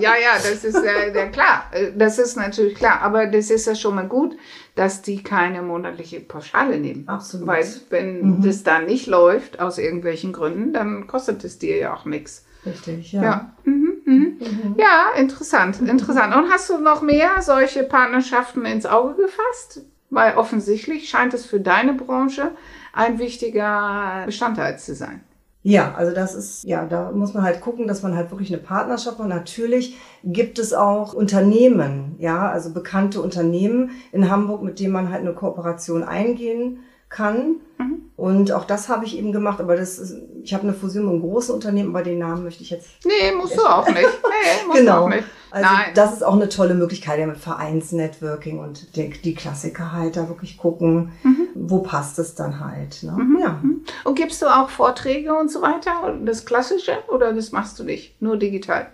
ja, 0.00 0.12
ja, 0.16 0.34
das 0.36 0.64
ist 0.64 0.82
ja, 0.84 1.06
ja 1.06 1.26
klar. 1.26 1.66
Äh, 1.72 1.92
das 1.96 2.18
ist 2.18 2.36
natürlich 2.36 2.74
klar. 2.74 3.00
Aber 3.02 3.26
das 3.26 3.50
ist 3.50 3.66
ja 3.66 3.74
schon 3.74 3.94
mal 3.94 4.08
gut, 4.08 4.36
dass 4.74 5.02
die 5.02 5.22
keine 5.22 5.62
monatliche 5.62 6.20
Pauschale 6.20 6.78
nehmen. 6.78 7.06
Absolut. 7.08 7.46
Weil 7.46 7.66
wenn 7.90 8.38
mhm. 8.38 8.42
das 8.42 8.62
dann 8.64 8.86
nicht 8.86 9.06
läuft, 9.06 9.60
aus 9.60 9.78
irgendwelchen 9.78 10.32
Gründen, 10.32 10.72
dann 10.72 11.06
kostet 11.06 11.44
es 11.44 11.58
dir 11.58 11.76
ja 11.76 11.94
auch 11.94 12.04
nichts. 12.04 12.44
Richtig, 12.66 13.12
ja. 13.12 13.22
Ja, 13.22 13.52
mhm, 13.64 14.02
mhm. 14.04 14.38
Mhm. 14.38 14.76
ja 14.78 15.12
interessant, 15.16 15.80
interessant. 15.80 16.34
Und 16.34 16.50
hast 16.50 16.68
du 16.68 16.78
noch 16.78 17.02
mehr 17.02 17.40
solche 17.40 17.84
Partnerschaften 17.84 18.66
ins 18.66 18.84
Auge 18.84 19.22
gefasst? 19.22 19.86
Weil 20.10 20.36
offensichtlich 20.36 21.08
scheint 21.08 21.34
es 21.34 21.46
für 21.46 21.60
deine 21.60 21.94
Branche 21.94 22.50
ein 22.92 23.18
wichtiger 23.18 24.24
Bestandteil 24.26 24.78
zu 24.78 24.94
sein. 24.94 25.22
Ja, 25.62 25.94
also 25.94 26.14
das 26.14 26.34
ist, 26.34 26.64
ja, 26.64 26.86
da 26.86 27.12
muss 27.12 27.34
man 27.34 27.42
halt 27.42 27.60
gucken, 27.60 27.86
dass 27.86 28.02
man 28.02 28.16
halt 28.16 28.30
wirklich 28.30 28.52
eine 28.52 28.62
Partnerschaft 28.62 29.18
macht. 29.18 29.28
Natürlich 29.28 29.98
gibt 30.24 30.58
es 30.58 30.72
auch 30.72 31.12
Unternehmen, 31.12 32.16
ja, 32.18 32.48
also 32.48 32.72
bekannte 32.72 33.20
Unternehmen 33.20 33.90
in 34.10 34.30
Hamburg, 34.30 34.62
mit 34.62 34.80
denen 34.80 34.92
man 34.94 35.10
halt 35.10 35.20
eine 35.20 35.34
Kooperation 35.34 36.02
eingehen 36.02 36.80
kann. 37.10 37.56
Mhm. 37.78 38.02
Und 38.16 38.52
auch 38.52 38.64
das 38.64 38.88
habe 38.88 39.04
ich 39.04 39.18
eben 39.18 39.32
gemacht, 39.32 39.60
aber 39.60 39.76
das 39.76 39.98
ist, 39.98 40.14
ich 40.42 40.54
habe 40.54 40.64
eine 40.64 40.72
Fusion 40.74 41.04
mit 41.04 41.14
einem 41.14 41.22
großen 41.22 41.54
Unternehmen, 41.54 41.90
aber 41.90 42.04
den 42.04 42.18
Namen 42.18 42.44
möchte 42.44 42.62
ich 42.62 42.70
jetzt. 42.70 42.88
Nee, 43.04 43.32
musst 43.36 43.56
du 43.56 43.62
auch 43.62 43.86
nicht. 43.88 43.96
Nee, 43.98 44.66
musst 44.66 44.78
genau. 44.78 45.00
du 45.00 45.04
auch 45.04 45.08
nicht. 45.08 45.24
Also 45.50 45.68
Nein. 45.68 45.86
das 45.94 46.12
ist 46.12 46.22
auch 46.22 46.34
eine 46.34 46.48
tolle 46.48 46.74
Möglichkeit, 46.74 47.18
ja, 47.18 47.26
mit 47.26 47.38
Vereinsnetworking 47.38 48.60
und 48.60 48.94
die, 48.94 49.10
die 49.10 49.34
Klassiker 49.34 49.92
halt 49.92 50.16
da 50.16 50.28
wirklich 50.28 50.56
gucken, 50.58 51.12
mhm. 51.24 51.48
wo 51.54 51.80
passt 51.80 52.18
es 52.18 52.34
dann 52.34 52.60
halt. 52.60 53.02
Ne? 53.02 53.12
Mhm. 53.12 53.38
Ja. 53.40 53.58
Mhm. 53.60 53.84
Und 54.04 54.14
gibst 54.14 54.40
du 54.42 54.46
auch 54.46 54.70
Vorträge 54.70 55.34
und 55.34 55.50
so 55.50 55.60
weiter? 55.62 56.14
Das 56.24 56.44
Klassische 56.44 56.98
oder 57.08 57.32
das 57.32 57.52
machst 57.52 57.78
du 57.78 57.84
nicht? 57.84 58.20
Nur 58.22 58.36
digital? 58.36 58.88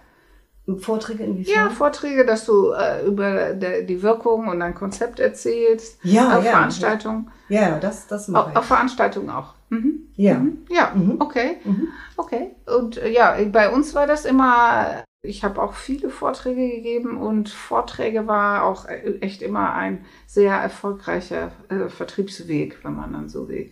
Vorträge 0.78 1.22
inwiefern? 1.22 1.54
Ja, 1.54 1.70
Vorträge, 1.70 2.26
dass 2.26 2.44
du 2.44 2.72
äh, 2.72 3.06
über 3.06 3.54
der, 3.54 3.82
die 3.82 4.02
Wirkung 4.02 4.48
und 4.48 4.58
dein 4.58 4.74
Konzept 4.74 5.20
erzählst. 5.20 5.98
Ja, 6.02 6.38
auf 6.38 6.44
ja. 6.44 6.50
Veranstaltungen. 6.52 7.30
Ja, 7.48 7.78
das, 7.78 8.08
das 8.08 8.26
mache 8.26 8.50
ich. 8.50 8.56
Auf 8.56 8.64
Veranstaltungen 8.64 9.30
auch. 9.30 9.54
Mhm. 9.70 10.08
Ja. 10.16 10.34
Mhm. 10.34 10.58
Ja, 10.68 10.92
mhm. 10.94 11.16
okay. 11.20 11.58
Mhm. 11.64 11.88
Okay. 12.16 12.56
Und 12.66 12.96
äh, 12.96 13.10
ja, 13.10 13.36
bei 13.52 13.70
uns 13.70 13.94
war 13.94 14.08
das 14.08 14.24
immer, 14.24 15.04
ich 15.22 15.44
habe 15.44 15.62
auch 15.62 15.74
viele 15.74 16.10
Vorträge 16.10 16.68
gegeben 16.68 17.16
und 17.16 17.48
Vorträge 17.48 18.26
war 18.26 18.64
auch 18.64 18.86
äh, 18.86 19.18
echt 19.20 19.42
immer 19.42 19.72
ein 19.72 20.04
sehr 20.26 20.54
erfolgreicher 20.54 21.52
äh, 21.68 21.88
Vertriebsweg, 21.88 22.84
wenn 22.84 22.96
man 22.96 23.12
dann 23.12 23.28
so 23.28 23.48
will. 23.48 23.70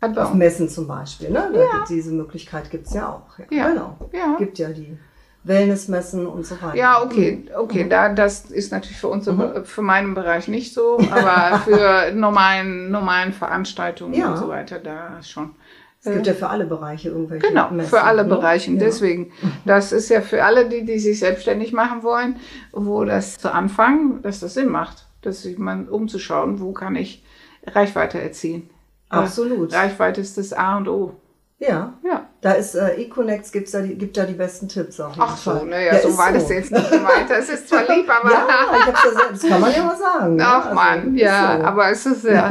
Auf 0.00 0.34
Messen 0.34 0.68
zum 0.68 0.86
Beispiel, 0.86 1.30
ne? 1.30 1.50
Ja. 1.54 1.84
Diese 1.88 2.12
Möglichkeit 2.12 2.70
gibt 2.70 2.86
es 2.86 2.92
ja 2.92 3.08
auch. 3.08 3.38
Ja, 3.38 3.46
ja. 3.50 3.68
Genau. 3.70 3.96
Ja. 4.12 4.36
Gibt 4.36 4.58
ja 4.58 4.68
die 4.68 4.98
Wellnessmessen 5.46 6.26
und 6.26 6.44
so 6.44 6.60
weiter. 6.60 6.76
Ja, 6.76 7.02
okay, 7.02 7.44
mhm. 7.44 7.50
okay, 7.56 7.84
mhm. 7.84 7.90
da 7.90 8.08
das 8.08 8.46
ist 8.46 8.72
natürlich 8.72 8.98
für 8.98 9.08
uns 9.08 9.26
mhm. 9.26 9.64
für 9.64 9.82
meinen 9.82 10.14
Bereich 10.14 10.48
nicht 10.48 10.74
so, 10.74 10.98
aber 11.10 11.58
für 11.64 12.12
normalen 12.12 12.90
normalen 12.90 13.32
Veranstaltungen 13.32 14.14
ja. 14.14 14.30
und 14.30 14.38
so 14.38 14.48
weiter 14.48 14.78
da 14.78 15.22
schon 15.22 15.54
Es 16.02 16.12
gibt 16.12 16.26
ja 16.26 16.34
für 16.34 16.48
alle 16.48 16.66
Bereiche 16.66 17.10
irgendwelche 17.10 17.46
Genau, 17.46 17.70
Messen, 17.70 17.90
für 17.90 18.02
alle 18.02 18.24
ne? 18.24 18.28
Bereiche. 18.28 18.72
Ja. 18.72 18.78
Deswegen, 18.78 19.32
das 19.64 19.92
ist 19.92 20.08
ja 20.08 20.20
für 20.20 20.44
alle, 20.44 20.68
die, 20.68 20.84
die 20.84 20.98
sich 20.98 21.20
selbstständig 21.20 21.72
machen 21.72 22.02
wollen, 22.02 22.36
wo 22.72 23.04
das 23.04 23.38
zu 23.38 23.52
Anfang, 23.52 24.22
dass 24.22 24.40
das 24.40 24.54
Sinn 24.54 24.68
macht, 24.68 25.06
dass 25.22 25.42
sich 25.42 25.58
man 25.58 25.88
umzuschauen, 25.88 26.60
wo 26.60 26.72
kann 26.72 26.96
ich 26.96 27.24
Reichweite 27.66 28.20
erzielen. 28.20 28.70
Absolut. 29.08 29.72
Reichweite 29.72 30.20
ist 30.20 30.38
das 30.38 30.52
A 30.52 30.76
und 30.76 30.88
O. 30.88 31.14
Ja. 31.58 31.94
Ja. 32.04 32.26
Da 32.42 32.52
ist 32.52 32.74
äh, 32.74 32.96
Econex 32.96 33.50
gibt's 33.50 33.72
da 33.72 33.80
die, 33.80 33.94
gibt 33.96 34.16
da 34.16 34.24
die 34.24 34.34
besten 34.34 34.68
Tipps 34.68 34.98
jeden 34.98 35.12
Ach 35.18 35.36
so, 35.36 35.64
naja, 35.64 35.98
so 35.98 36.08
ist 36.08 36.18
war 36.18 36.30
das 36.30 36.50
jetzt 36.50 36.70
nicht 36.70 36.90
gemeint. 36.90 37.30
Das 37.30 37.48
ist 37.48 37.68
zwar 37.68 37.80
lieb, 37.88 38.08
aber. 38.08 38.30
Ja, 38.30 38.46
ich 38.78 38.86
hab's 38.86 39.04
ja 39.04 39.28
das 39.30 39.42
kann 39.42 39.60
man 39.62 39.72
ja 39.72 39.82
mal 39.82 39.96
sagen. 39.96 40.36
ne? 40.36 40.42
Ach 40.46 40.64
Also, 40.66 40.74
man, 40.74 41.16
ja, 41.16 41.56
so. 41.58 41.64
aber 41.64 41.90
es 41.90 42.04
ist 42.04 42.24
ja, 42.24 42.50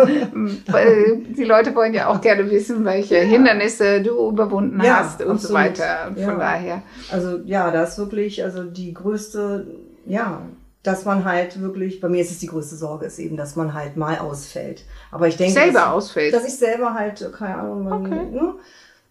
weil 0.67 1.17
die 1.37 1.43
Leute 1.43 1.75
wollen 1.75 1.93
ja 1.93 2.07
auch 2.07 2.19
gerne 2.19 2.49
wissen, 2.49 2.83
welche 2.83 3.17
Hindernisse 3.17 4.01
du 4.01 4.29
überwunden 4.29 4.83
Ja, 4.83 4.97
hast 5.01 5.21
und 5.21 5.39
so 5.39 5.55
absolut. 5.55 5.79
weiter. 5.79 6.07
Und 6.07 6.17
Ja. 6.17 6.29
von 6.29 6.39
daher. 6.39 6.81
Also 7.11 7.37
ja, 7.45 7.69
da 7.71 7.83
ist 7.83 7.97
wirklich, 7.99 8.43
also 8.43 8.63
die 8.63 8.91
größte, 8.93 9.67
ja, 10.07 10.41
dass 10.81 11.05
man 11.05 11.25
halt 11.25 11.61
wirklich, 11.61 11.99
bei 12.01 12.09
mir 12.09 12.21
ist 12.21 12.31
es 12.31 12.39
die 12.39 12.47
größte 12.47 12.75
Sorge, 12.75 13.05
ist 13.05 13.19
eben, 13.19 13.37
dass 13.37 13.55
man 13.55 13.73
halt 13.75 13.97
mal 13.97 14.17
ausfällt. 14.17 14.83
Aber 15.11 15.27
ich 15.27 15.37
denke, 15.37 15.53
Selber 15.53 15.79
dass, 15.79 15.87
ausfällt. 15.89 16.33
dass 16.33 16.45
ich 16.47 16.55
selber 16.57 16.93
halt, 16.95 17.31
keine 17.37 17.55
Ahnung, 17.55 17.83
man, 17.83 18.05
Okay. 18.05 18.25
ne, 18.31 18.53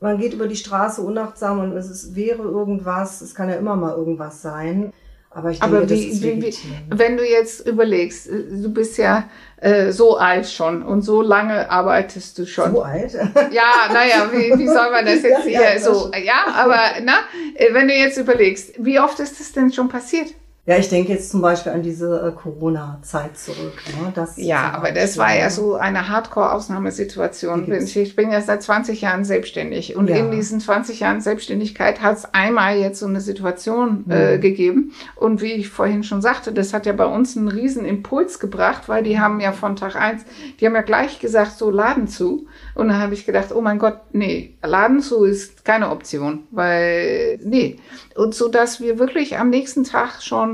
man 0.05 0.19
geht 0.19 0.35
über 0.35 0.47
die 0.47 0.57
Straße 0.57 1.01
unachtsam 1.01 1.61
und 1.61 1.73
es 1.73 1.89
ist, 1.91 2.15
wäre 2.15 2.43
irgendwas, 2.43 3.23
es 3.23 3.35
kann 3.35 3.49
ja 3.49 3.57
immer 3.57 3.75
mal 3.75 3.97
irgendwas 3.97 4.43
sein. 4.43 4.93
Aber 5.31 5.51
ich 5.51 5.59
denke, 5.59 5.77
Aber 5.79 5.87
das 5.87 5.99
wie, 5.99 6.05
ist 6.05 6.23
wie, 6.23 6.43
wie, 6.43 6.55
wenn 6.91 7.17
du 7.17 7.27
jetzt 7.29 7.67
überlegst, 7.67 8.29
äh, 8.29 8.45
du 8.51 8.73
bist 8.73 8.99
ja 8.99 9.25
äh, 9.57 9.91
so 9.91 10.17
alt 10.17 10.47
schon 10.47 10.83
und 10.83 11.03
so 11.03 11.23
lange 11.23 11.71
arbeitest 11.71 12.39
du 12.39 12.47
schon. 12.47 12.71
So 12.73 12.83
alt? 12.83 13.15
Ja, 13.51 13.89
naja, 13.93 14.29
wie, 14.31 14.57
wie 14.59 14.69
soll 14.69 14.91
man 14.93 15.07
das 15.07 15.23
jetzt 15.23 15.47
Ja, 15.47 15.61
hier 15.61 15.75
ja, 15.75 15.81
so? 15.81 16.13
Ja, 16.23 16.55
aber 16.55 16.79
na, 17.03 17.15
äh, 17.55 17.73
wenn 17.73 17.89
du 17.89 17.95
jetzt 17.95 18.19
überlegst, 18.19 18.75
wie 18.79 19.01
oft 19.01 19.19
ist 19.19 19.41
das 19.41 19.53
denn 19.53 19.73
schon 19.73 19.89
passiert? 19.89 20.35
Ja, 20.67 20.79
ich 20.79 20.89
denke 20.89 21.13
jetzt 21.13 21.31
zum 21.31 21.43
Beispiel 21.43 21.73
an 21.73 21.83
diese 21.83 22.21
äh, 22.27 22.33
Corona-Zeit 22.33 23.37
zurück. 23.37 23.75
Ne? 24.01 24.13
Das 24.15 24.39
Ja, 24.39 24.73
aber 24.73 24.93
das 24.93 25.19
war 25.19 25.35
ja 25.37 25.45
ne? 25.45 25.51
so 25.51 25.75
eine 25.75 26.09
Hardcore-Ausnahmesituation. 26.09 27.71
Ich 27.71 28.17
bin 28.17 28.31
ja 28.31 28.41
seit 28.41 28.63
20 28.63 29.03
Jahren 29.03 29.25
selbstständig 29.27 29.95
und 29.95 30.09
Ja. 30.09 30.17
in 30.17 30.31
diesen 30.31 30.61
20 30.61 31.01
Jahren 31.01 31.21
Selbstständigkeit 31.21 32.01
hat 32.01 32.17
es 32.17 32.25
einmal 32.33 32.79
jetzt 32.79 33.01
so 33.01 33.07
eine 33.07 33.21
Situation 33.21 34.05
äh, 34.09 34.37
Mhm. 34.37 34.41
gegeben. 34.41 34.93
Und 35.17 35.43
wie 35.43 35.53
ich 35.53 35.69
vorhin 35.69 36.03
schon 36.03 36.23
sagte, 36.23 36.51
das 36.51 36.73
hat 36.73 36.87
ja 36.87 36.95
bei 36.95 37.05
uns 37.07 37.37
einen 37.37 37.49
riesen 37.49 37.85
Impuls 37.85 38.39
gebracht, 38.41 38.89
weil 38.89 39.03
die 39.03 39.21
haben 39.21 39.41
ja 39.41 39.53
von 39.53 39.77
Tag 39.77 39.97
eins, 39.97 40.25
die 40.61 40.67
haben 40.67 40.75
ja 40.75 40.81
gleich 40.83 41.19
gesagt, 41.21 41.59
so 41.59 41.71
Laden 41.71 42.09
zu. 42.09 42.47
Und 42.75 42.89
dann 42.89 42.99
habe 43.01 43.13
ich 43.13 43.27
gedacht, 43.27 43.53
oh 43.55 43.61
mein 43.61 43.79
Gott, 43.79 43.99
nee, 44.13 44.55
Laden 44.63 45.01
zu 45.01 45.25
ist 45.25 45.65
keine 45.67 45.91
Option, 45.91 46.45
weil, 46.53 47.39
nee. 47.45 47.77
Und 48.17 48.35
so, 48.35 48.49
dass 48.49 48.81
wir 48.81 48.99
wirklich 48.99 49.37
am 49.39 49.51
nächsten 49.51 49.85
Tag 49.85 50.23
schon 50.23 50.54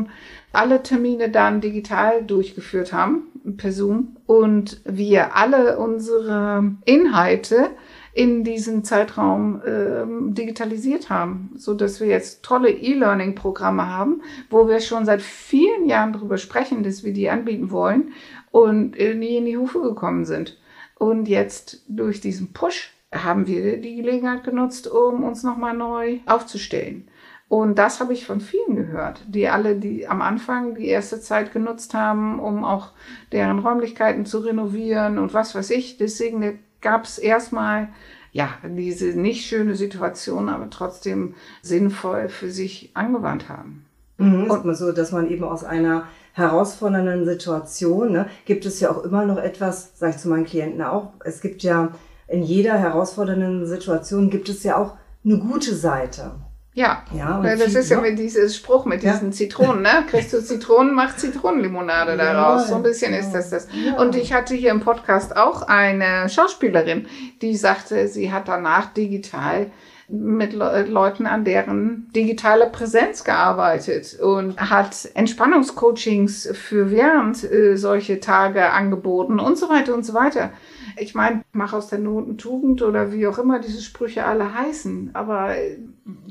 alle 0.53 0.83
Termine 0.83 1.31
dann 1.31 1.61
digital 1.61 2.23
durchgeführt 2.25 2.93
haben, 2.93 3.29
per 3.57 3.73
Zoom, 3.73 4.17
und 4.27 4.81
wir 4.85 5.37
alle 5.37 5.79
unsere 5.79 6.77
Inhalte 6.85 7.71
in 8.13 8.43
diesen 8.43 8.83
Zeitraum 8.83 9.63
ähm, 9.65 10.35
digitalisiert 10.35 11.11
haben, 11.11 11.53
so 11.57 11.75
dass 11.75 12.01
wir 12.01 12.09
jetzt 12.09 12.43
tolle 12.43 12.71
E-Learning-Programme 12.71 13.87
haben, 13.87 14.23
wo 14.51 14.69
wir 14.69 14.81
schon 14.81 15.05
seit 15.05 15.23
vielen 15.23 15.87
Jahren 15.87 16.13
darüber 16.13 16.37
sprechen, 16.37 16.83
dass 16.83 17.05
wir 17.05 17.13
die 17.13 17.31
anbieten 17.31 17.71
wollen 17.71 18.13
und 18.51 18.99
äh, 18.99 19.15
nie 19.15 19.37
in 19.37 19.45
die 19.45 19.57
Hufe 19.57 19.81
gekommen 19.81 20.25
sind. 20.25 20.59
Und 20.99 21.29
jetzt 21.29 21.85
durch 21.89 22.21
diesen 22.21 22.53
Push 22.53 22.93
haben 23.13 23.47
wir 23.47 23.79
die 23.79 23.97
Gelegenheit 23.97 24.45
genutzt, 24.45 24.89
um 24.89 25.25
uns 25.25 25.43
nochmal 25.43 25.77
neu 25.77 26.19
aufzustellen. 26.27 27.09
Und 27.51 27.81
das 27.81 27.99
habe 27.99 28.13
ich 28.13 28.27
von 28.27 28.41
vielen 28.41 28.77
gehört, 28.77 29.23
die 29.27 29.49
alle, 29.49 29.75
die 29.75 30.07
am 30.07 30.23
Anfang 30.23 30.77
die 30.77 30.87
erste 30.87 31.21
Zeit 31.21 31.53
genutzt 31.53 31.95
haben, 31.95 32.39
um 32.39 32.65
auch 32.65 32.93
deren 33.33 33.59
Räumlichkeiten 33.59 34.25
zu 34.25 34.39
renovieren 34.39 35.19
und 35.19 35.35
was 35.35 35.57
weiß 35.57 35.71
ich. 35.71 35.99
Deswegen 35.99 36.61
gab 36.81 37.07
es 37.07 37.19
erstmal 37.19 37.89
ja 38.31 38.51
diese 38.63 39.19
nicht 39.19 39.47
schöne 39.47 39.75
Situation, 39.75 40.49
aber 40.49 40.71
trotzdem 40.71 41.35
sinnvoll 41.61 42.29
für 42.29 42.53
sich 42.53 42.93
angewandt 42.95 43.49
haben. 43.49 43.85
Mhm, 44.19 44.45
immer 44.45 44.75
so, 44.77 44.93
dass 44.93 45.11
man 45.11 45.29
eben 45.29 45.43
aus 45.43 45.65
einer 45.65 46.05
herausfordernden 46.35 47.25
Situation, 47.25 48.13
ne, 48.13 48.27
gibt 48.45 48.65
es 48.65 48.79
ja 48.79 48.93
auch 48.93 49.03
immer 49.03 49.25
noch 49.25 49.39
etwas, 49.39 49.99
sage 49.99 50.13
ich 50.13 50.19
zu 50.19 50.29
meinen 50.29 50.45
Klienten 50.45 50.83
auch, 50.83 51.15
es 51.25 51.41
gibt 51.41 51.65
ja 51.65 51.91
in 52.29 52.45
jeder 52.45 52.79
herausfordernden 52.79 53.67
Situation 53.67 54.31
gibt 54.31 54.49
es 54.49 54.63
ja 54.63 54.77
auch 54.77 54.95
eine 55.25 55.39
gute 55.39 55.75
Seite. 55.75 56.37
Ja, 56.81 57.03
Ja, 57.13 57.43
Weil 57.43 57.59
das 57.59 57.75
ist 57.75 57.91
ja 57.91 58.01
mit 58.01 58.19
dieses 58.19 58.57
Spruch 58.57 58.85
mit 58.87 59.03
Ja. 59.03 59.13
diesen 59.13 59.33
Zitronen, 59.33 59.83
ne? 59.83 60.05
Kriegst 60.09 60.33
du 60.33 60.43
Zitronen, 60.43 60.95
mach 60.95 61.17
Zitronenlimonade 61.17 62.17
daraus. 62.17 62.69
So 62.69 62.77
ein 62.77 62.83
bisschen 62.83 63.13
ist 63.15 63.33
das 63.33 63.51
das. 63.51 63.69
ja. 63.73 64.01
Und 64.01 64.17
ich 64.17 64.33
hatte 64.33 64.55
hier 64.55 64.71
im 64.71 64.81
Podcast 64.81 65.37
auch 65.37 65.63
eine 65.63 66.29
Schauspielerin, 66.29 67.07
die 67.43 67.57
sagte, 67.57 68.09
sie 68.09 68.33
hat 68.33 68.49
danach 68.49 68.87
digital 68.95 69.71
mit 70.13 70.53
Le 70.55 70.87
Leuten 70.89 71.27
an 71.27 71.45
deren 71.45 72.11
digitale 72.17 72.67
Präsenz 72.67 73.23
gearbeitet 73.23 74.19
und 74.19 74.59
hat 74.61 75.09
Entspannungscoachings 75.15 76.49
für 76.53 76.91
während 76.91 77.45
äh, 77.45 77.77
solche 77.77 78.19
Tage 78.21 78.71
angeboten 78.71 79.39
und 79.39 79.57
so 79.57 79.69
weiter 79.69 79.95
und 79.95 80.05
so 80.05 80.15
weiter. 80.15 80.51
Ich 80.97 81.15
meine, 81.15 81.43
mach 81.53 81.73
aus 81.73 81.89
der 81.89 81.99
Not 81.99 82.27
eine 82.27 82.37
Tugend 82.37 82.83
oder 82.83 83.13
wie 83.13 83.27
auch 83.27 83.39
immer 83.39 83.59
diese 83.59 83.83
Sprüche 83.83 84.25
alle 84.25 84.55
heißen. 84.55 85.11
Aber 85.15 85.57
äh, 85.57 85.79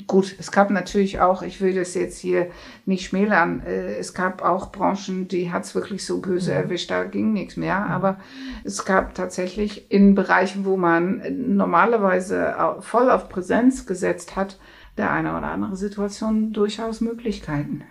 gut, 0.07 0.35
es 0.39 0.51
gab 0.51 0.69
natürlich 0.69 1.19
auch, 1.19 1.41
ich 1.41 1.61
will 1.61 1.73
das 1.73 1.93
jetzt 1.93 2.19
hier 2.19 2.49
nicht 2.85 3.05
schmälern, 3.05 3.61
äh, 3.65 3.95
es 3.97 4.13
gab 4.13 4.41
auch 4.41 4.71
Branchen, 4.71 5.27
die 5.27 5.51
hat's 5.51 5.75
wirklich 5.75 6.05
so 6.05 6.19
böse 6.21 6.53
erwischt, 6.53 6.91
da 6.91 7.03
ging 7.03 7.33
nichts 7.33 7.57
mehr. 7.57 7.85
Aber 7.85 8.19
es 8.63 8.85
gab 8.85 9.15
tatsächlich 9.15 9.91
in 9.91 10.15
Bereichen, 10.15 10.65
wo 10.65 10.77
man 10.77 11.21
normalerweise 11.55 12.55
voll 12.81 13.09
auf 13.09 13.29
Präsenz 13.29 13.85
gesetzt 13.85 14.35
hat, 14.35 14.59
der 14.97 15.11
eine 15.11 15.37
oder 15.37 15.47
andere 15.47 15.75
Situation 15.75 16.53
durchaus 16.53 17.01
Möglichkeiten. 17.01 17.83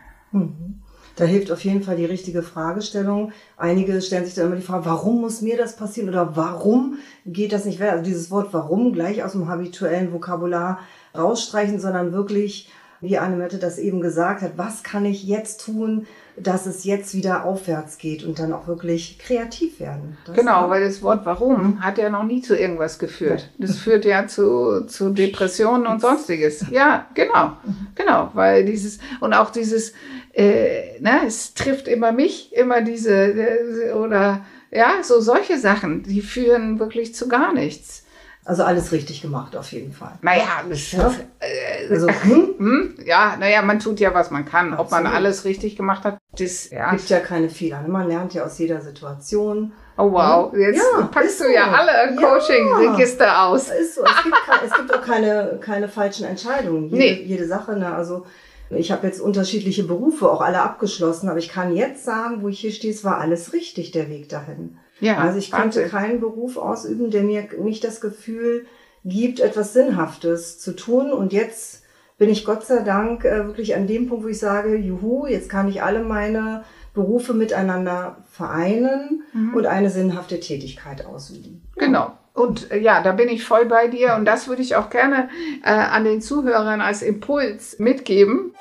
Da 1.19 1.25
hilft 1.25 1.51
auf 1.51 1.65
jeden 1.65 1.83
Fall 1.83 1.97
die 1.97 2.05
richtige 2.05 2.43
Fragestellung. 2.43 3.33
Einige 3.57 4.01
stellen 4.01 4.25
sich 4.25 4.35
dann 4.35 4.47
immer 4.47 4.55
die 4.55 4.63
Frage, 4.63 4.85
warum 4.85 5.21
muss 5.21 5.43
mir 5.43 5.57
das 5.57 5.75
passieren 5.75 6.09
oder 6.09 6.37
warum 6.37 6.99
geht 7.27 7.53
das 7.53 7.65
nicht 7.65 7.81
weiter? 7.81 7.93
Also 7.93 8.05
dieses 8.05 8.31
Wort 8.31 8.51
warum 8.53 8.93
gleich 8.93 9.25
aus 9.25 9.33
dem 9.33 9.49
habituellen 9.49 10.13
Vokabular 10.13 10.79
rausstreichen, 11.17 11.81
sondern 11.81 12.13
wirklich, 12.13 12.71
wie 13.01 13.19
Annemette 13.19 13.59
das 13.59 13.79
eben 13.79 14.01
gesagt 14.01 14.43
hat, 14.43 14.53
was 14.57 14.83
kann 14.83 15.05
ich 15.05 15.25
jetzt 15.25 15.65
tun, 15.65 16.07
dass 16.37 16.67
es 16.67 16.85
jetzt 16.85 17.15
wieder 17.15 17.45
aufwärts 17.45 17.99
geht 17.99 18.25
und 18.25 18.39
dann 18.39 18.53
auch 18.53 18.67
wirklich 18.67 19.19
kreativ 19.19 19.81
werden. 19.81 20.17
Das 20.25 20.37
Genau, 20.37 20.69
weil 20.71 20.85
das 20.85 21.03
Wort 21.03 21.25
warum 21.25 21.83
hat 21.83 21.99
ja 21.99 22.11
noch 22.11 22.25
nie 22.25 22.43
zu 22.43 22.57
irgendwas 22.57 22.99
geführt. 22.99 23.51
Das 23.59 23.77
führt 23.79 24.05
ja 24.05 24.27
zu, 24.27 24.87
zu 24.87 25.11
Depressionen 25.11 25.87
und 25.87 26.01
sonstiges. 26.01 26.67
Ja, 26.71 27.07
genau. 27.15 27.53
Genau, 27.95 28.31
weil 28.35 28.65
dieses, 28.65 28.99
und 29.21 29.33
auch 29.33 29.51
dieses, 29.51 29.93
äh, 30.33 31.01
ne, 31.01 31.21
es 31.27 31.55
trifft 31.55 31.89
immer 31.89 32.13
mich, 32.13 32.53
immer 32.53 32.83
diese, 32.83 33.15
äh, 33.15 33.93
oder 33.93 34.45
ja, 34.71 35.03
so 35.03 35.21
solche 35.21 35.59
Sachen, 35.59 36.03
die 36.03 36.21
führen 36.21 36.79
wirklich 36.79 37.15
zu 37.15 37.29
gar 37.29 37.53
nichts. 37.53 38.05
Also 38.49 38.63
alles 38.65 38.93
richtig 38.93 39.21
gemacht, 39.21 39.55
auf 39.57 39.71
jeden 39.73 39.93
Fall. 39.93 40.13
Naja, 40.23 40.63
das, 40.69 40.93
Ja. 40.93 41.13
äh, 41.39 41.93
Also, 41.93 42.09
hm, 42.23 42.55
hm, 42.57 42.95
ja, 43.05 43.37
naja, 43.39 43.61
man 43.61 43.79
tut 43.79 44.01
ja, 44.01 44.15
was 44.15 44.31
man 44.31 44.47
kann. 44.47 44.73
Ob 44.73 44.91
man 44.91 45.01
Absolut. 45.05 45.15
alles 45.15 45.45
richtig 45.45 45.77
gemacht 45.77 46.05
hat, 46.05 46.17
das, 46.39 46.71
ja. 46.71 46.91
gibt 46.93 47.11
ja 47.11 47.21
keine 47.21 47.51
Fehler. 47.51 47.83
ne? 47.83 47.89
Man 47.89 48.09
lernt 48.09 48.33
ja 48.33 48.45
aus 48.45 48.59
jeder 48.59 48.81
Situation. 48.81 49.73
Oh 49.99 50.11
wow, 50.13 50.53
jetzt 50.57 50.79
Ja, 50.79 51.03
packst 51.13 51.41
du 51.41 51.53
ja 51.53 51.65
so. 51.67 51.71
alle 51.77 52.15
Ja. 52.15 52.21
Coaching-Register 52.23 53.43
aus. 53.43 53.69
Ist 53.71 53.97
so. 53.97 54.03
Es 54.05 54.23
gibt, 54.23 54.37
es 54.67 54.73
gibt 54.75 54.95
auch 54.95 55.03
keine, 55.03 55.59
keine 55.61 55.89
falschen 55.89 56.25
Entscheidungen. 56.25 56.85
Jede, 56.89 56.97
Nee. 56.97 57.23
jede 57.27 57.47
Sache. 57.47 57.77
Ne? 57.77 57.95
Also 57.95 58.25
ich 58.71 58.91
habe 58.93 59.07
jetzt 59.07 59.21
unterschiedliche 59.21 59.85
Berufe, 59.85 60.31
auch 60.31 60.41
alle 60.41 60.63
abgeschlossen, 60.63 61.29
aber 61.29 61.39
ich 61.39 61.49
kann 61.51 61.75
jetzt 61.75 62.05
sagen, 62.05 62.43
wo 62.43 62.49
ich 62.49 62.61
hier 62.61 62.73
stehe, 62.73 62.93
es 62.95 63.05
war 63.05 63.19
alles 63.19 63.53
richtig, 63.53 63.91
der 63.91 64.09
Weg 64.09 64.29
dahin. 64.29 64.79
Ja, 65.01 65.19
also 65.19 65.39
ich 65.39 65.51
könnte 65.51 65.81
Wahnsinn. 65.83 65.91
keinen 65.91 66.21
Beruf 66.21 66.57
ausüben, 66.57 67.11
der 67.11 67.23
mir 67.23 67.49
nicht 67.61 67.85
das 67.85 68.01
Gefühl 68.01 68.67
gibt, 69.05 69.41
etwas 69.41 69.73
Sinnhaftes 69.73 70.59
zu 70.59 70.73
tun. 70.75 71.13
Und 71.13 71.33
jetzt 71.33 71.83
bin 72.19 72.29
ich 72.31 72.45
Gott 72.45 72.65
sei 72.67 72.83
Dank 72.83 73.25
äh, 73.25 73.47
wirklich 73.47 73.77
an 73.77 73.87
dem 73.87 74.09
Punkt, 74.09 74.25
wo 74.25 74.29
ich 74.29 74.39
sage, 74.41 74.77
juhu, 74.77 75.27
jetzt 75.27 75.49
kann 75.49 75.69
ich 75.69 75.83
alle 75.83 76.01
meine 76.03 76.65
Berufe 76.95 77.33
miteinander 77.33 78.17
vereinen 78.33 79.23
Mhm. 79.33 79.55
und 79.55 79.67
eine 79.67 79.91
sinnhafte 79.91 80.41
Tätigkeit 80.41 81.05
ausüben. 81.05 81.63
Genau. 81.77 82.13
Und 82.33 82.71
äh, 82.71 82.79
ja, 82.79 83.03
da 83.03 83.13
bin 83.13 83.29
ich 83.29 83.45
voll 83.45 83.67
bei 83.67 83.89
dir 83.89 84.15
und 84.15 84.25
das 84.25 84.49
würde 84.49 84.63
ich 84.63 84.75
auch 84.77 84.89
gerne 84.91 85.29
äh, 85.63 85.71
an 85.71 86.05
den 86.05 86.21
Zuhörern 86.23 86.81
als 86.81 87.03
Impuls 87.03 87.79
mitgeben. 87.79 88.55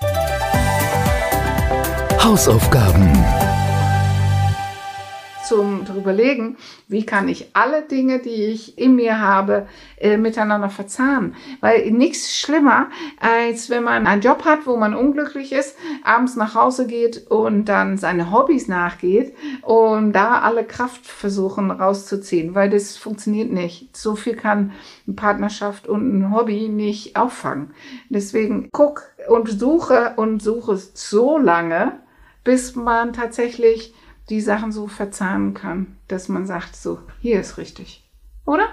Zum 5.48 5.86
überlegen, 5.96 6.58
wie 6.88 7.06
kann 7.06 7.28
ich 7.28 7.50
alle 7.54 7.82
Dinge, 7.82 8.20
die 8.20 8.46
ich 8.46 8.78
in 8.78 8.96
mir 8.96 9.20
habe, 9.20 9.68
äh, 9.98 10.18
miteinander 10.18 10.70
verzahnen. 10.70 11.36
Weil 11.62 11.92
nichts 11.92 12.38
schlimmer, 12.38 12.88
als 13.20 13.70
wenn 13.70 13.84
man 13.84 14.08
einen 14.08 14.22
Job 14.22 14.46
hat, 14.46 14.66
wo 14.66 14.78
man 14.78 14.94
unglücklich 14.94 15.52
ist, 15.52 15.76
abends 16.04 16.36
nach 16.36 16.56
Hause 16.56 16.88
geht 16.88 17.28
und 17.28 17.66
dann 17.66 17.98
seine 17.98 18.32
Hobbys 18.32 18.68
nachgeht 18.68 19.34
und 19.62 20.14
da 20.14 20.40
alle 20.40 20.64
Kraft 20.64 21.06
versuchen 21.06 21.72
rauszuziehen, 21.72 22.56
weil 22.56 22.70
das 22.70 22.98
funktioniert 22.98 23.52
nicht. 23.52 23.96
So 23.96 24.16
viel 24.16 24.36
kann 24.36 24.72
eine 25.06 25.16
Partnerschaft 25.16 25.88
und 25.88 26.18
ein 26.18 26.34
Hobby 26.34 26.70
nicht 26.70 27.16
auffangen. 27.16 27.72
Deswegen 28.10 28.70
guck 28.72 29.04
und 29.28 29.50
suche 29.50 30.14
und 30.18 30.42
suche 30.42 30.78
so 30.78 31.38
lange, 31.38 32.00
bis 32.44 32.76
man 32.76 33.14
tatsächlich 33.14 33.94
die 34.30 34.42
Sachen 34.42 34.72
so 34.72 34.88
verzahnen 34.88 35.54
kann, 35.54 35.98
dass 36.08 36.28
man 36.30 36.46
sagt, 36.46 36.76
so, 36.76 37.00
hier 37.22 37.40
ist 37.40 37.58
richtig. 37.58 38.10
Oder? 38.46 38.68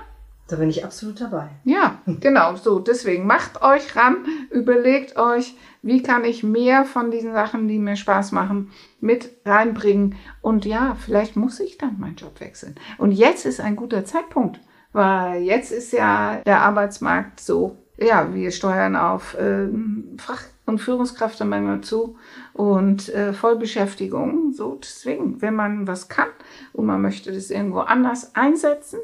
Da 0.47 0.57
bin 0.57 0.69
ich 0.69 0.85
absolut 0.85 1.21
dabei. 1.21 1.49
Ja, 1.65 2.03
genau, 2.07 2.55
so. 2.57 2.79
Deswegen 2.79 3.27
macht 3.27 3.63
euch 3.63 3.97
ran, 3.97 4.27
überlegt 4.51 5.17
euch, 5.17 5.55
wie 5.81 6.03
kann 6.03 6.25
ich 6.25 6.43
mehr 6.43 6.85
von 6.85 7.11
diesen 7.11 7.33
Sachen, 7.33 7.67
die 7.67 7.79
mir 7.79 7.97
Spaß 7.97 8.33
machen, 8.33 8.71
mit 9.01 9.31
reinbringen. 9.47 10.17
Und 10.43 10.67
ja, 10.67 10.97
vielleicht 11.01 11.37
muss 11.37 11.61
ich 11.61 11.79
dann 11.79 11.99
meinen 11.99 12.17
Job 12.17 12.41
wechseln. 12.41 12.75
Und 12.99 13.13
jetzt 13.13 13.47
ist 13.47 13.61
ein 13.61 13.75
guter 13.75 14.05
Zeitpunkt, 14.05 14.61
weil 14.93 15.43
jetzt 15.43 15.73
ist 15.73 15.93
ja 15.93 16.37
der 16.45 16.61
Arbeitsmarkt 16.61 17.41
so, 17.41 17.79
ja, 17.97 18.35
wir 18.35 18.51
steuern 18.51 18.97
auf 18.97 19.35
äh, 19.39 19.69
Fach- 20.19 20.45
und 20.67 20.79
Führungskräftemangel 20.79 21.83
zu 21.83 22.17
und 22.53 23.09
äh, 23.11 23.33
Vollbeschäftigung. 23.33 24.53
So, 24.53 24.79
deswegen, 24.83 25.43
wenn 25.43 25.55
man 25.55 25.87
was 25.87 26.09
kann 26.09 26.29
und 26.73 26.87
man 26.87 27.03
möchte 27.03 27.33
das 27.33 27.51
irgendwo 27.51 27.81
anders 27.81 28.35
einsetzen, 28.35 29.01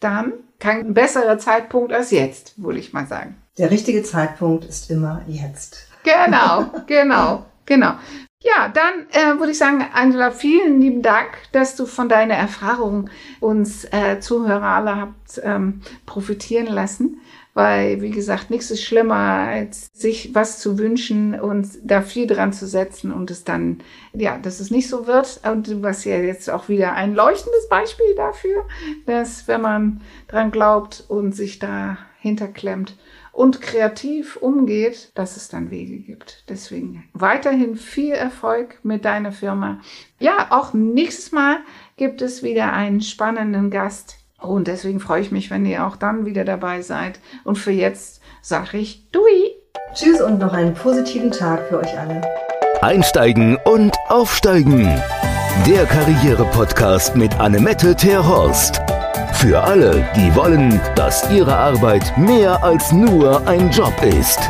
dann 0.00 0.32
kein 0.58 0.94
besserer 0.94 1.38
Zeitpunkt 1.38 1.92
als 1.92 2.10
jetzt, 2.10 2.60
würde 2.62 2.78
ich 2.78 2.92
mal 2.92 3.06
sagen. 3.06 3.36
Der 3.58 3.70
richtige 3.70 4.02
Zeitpunkt 4.02 4.64
ist 4.64 4.90
immer 4.90 5.22
jetzt. 5.28 5.86
Genau, 6.02 6.70
genau, 6.86 7.46
genau. 7.66 7.94
Ja, 8.44 8.68
dann 8.68 9.06
äh, 9.12 9.38
würde 9.38 9.52
ich 9.52 9.58
sagen, 9.58 9.84
Angela, 9.94 10.32
vielen 10.32 10.80
lieben 10.80 11.02
Dank, 11.02 11.28
dass 11.52 11.76
du 11.76 11.86
von 11.86 12.08
deiner 12.08 12.34
Erfahrung 12.34 13.08
uns 13.38 13.84
äh, 13.92 14.18
Zuhörer 14.18 14.62
alle 14.62 14.96
habt 14.96 15.40
ähm, 15.44 15.80
profitieren 16.06 16.66
lassen. 16.66 17.20
Weil, 17.54 18.00
wie 18.00 18.10
gesagt, 18.10 18.50
nichts 18.50 18.70
ist 18.70 18.82
schlimmer, 18.82 19.14
als 19.14 19.90
sich 19.92 20.34
was 20.34 20.58
zu 20.58 20.78
wünschen 20.78 21.38
und 21.38 21.68
da 21.84 22.00
viel 22.00 22.26
dran 22.26 22.52
zu 22.52 22.66
setzen 22.66 23.12
und 23.12 23.30
es 23.30 23.44
dann, 23.44 23.82
ja, 24.14 24.38
dass 24.38 24.60
es 24.60 24.70
nicht 24.70 24.88
so 24.88 25.06
wird. 25.06 25.40
Und 25.44 25.82
was 25.82 26.04
ja 26.04 26.16
jetzt 26.16 26.48
auch 26.48 26.68
wieder 26.68 26.94
ein 26.94 27.14
leuchtendes 27.14 27.68
Beispiel 27.68 28.14
dafür, 28.16 28.66
dass 29.04 29.48
wenn 29.48 29.60
man 29.60 30.00
dran 30.28 30.50
glaubt 30.50 31.04
und 31.08 31.34
sich 31.34 31.58
da 31.58 31.98
hinterklemmt 32.20 32.96
und 33.32 33.60
kreativ 33.60 34.36
umgeht, 34.36 35.10
dass 35.14 35.36
es 35.36 35.48
dann 35.48 35.70
Wege 35.70 35.98
gibt. 35.98 36.44
Deswegen 36.48 37.04
weiterhin 37.14 37.76
viel 37.76 38.12
Erfolg 38.12 38.78
mit 38.82 39.04
deiner 39.04 39.32
Firma. 39.32 39.80
Ja, 40.18 40.48
auch 40.50 40.74
nächstes 40.74 41.32
Mal 41.32 41.58
gibt 41.96 42.22
es 42.22 42.42
wieder 42.42 42.72
einen 42.72 43.00
spannenden 43.00 43.70
Gast 43.70 44.18
und 44.42 44.66
deswegen 44.68 45.00
freue 45.00 45.22
ich 45.22 45.32
mich, 45.32 45.50
wenn 45.50 45.66
ihr 45.66 45.86
auch 45.86 45.96
dann 45.96 46.26
wieder 46.26 46.44
dabei 46.44 46.82
seid. 46.82 47.18
Und 47.44 47.56
für 47.56 47.70
jetzt 47.70 48.20
sage 48.40 48.78
ich 48.78 49.10
Dui. 49.10 49.52
Tschüss 49.94 50.20
und 50.20 50.38
noch 50.38 50.52
einen 50.52 50.74
positiven 50.74 51.30
Tag 51.30 51.68
für 51.68 51.78
euch 51.78 51.98
alle. 51.98 52.22
Einsteigen 52.80 53.56
und 53.64 53.94
aufsteigen. 54.08 54.84
Der 55.66 55.84
Karriere-Podcast 55.86 57.14
mit 57.14 57.38
Annemette 57.38 57.94
Terhorst. 57.94 58.80
Für 59.34 59.62
alle, 59.62 60.04
die 60.16 60.34
wollen, 60.34 60.80
dass 60.94 61.30
ihre 61.30 61.56
Arbeit 61.56 62.16
mehr 62.16 62.62
als 62.62 62.90
nur 62.92 63.46
ein 63.46 63.70
Job 63.70 63.94
ist. 64.02 64.40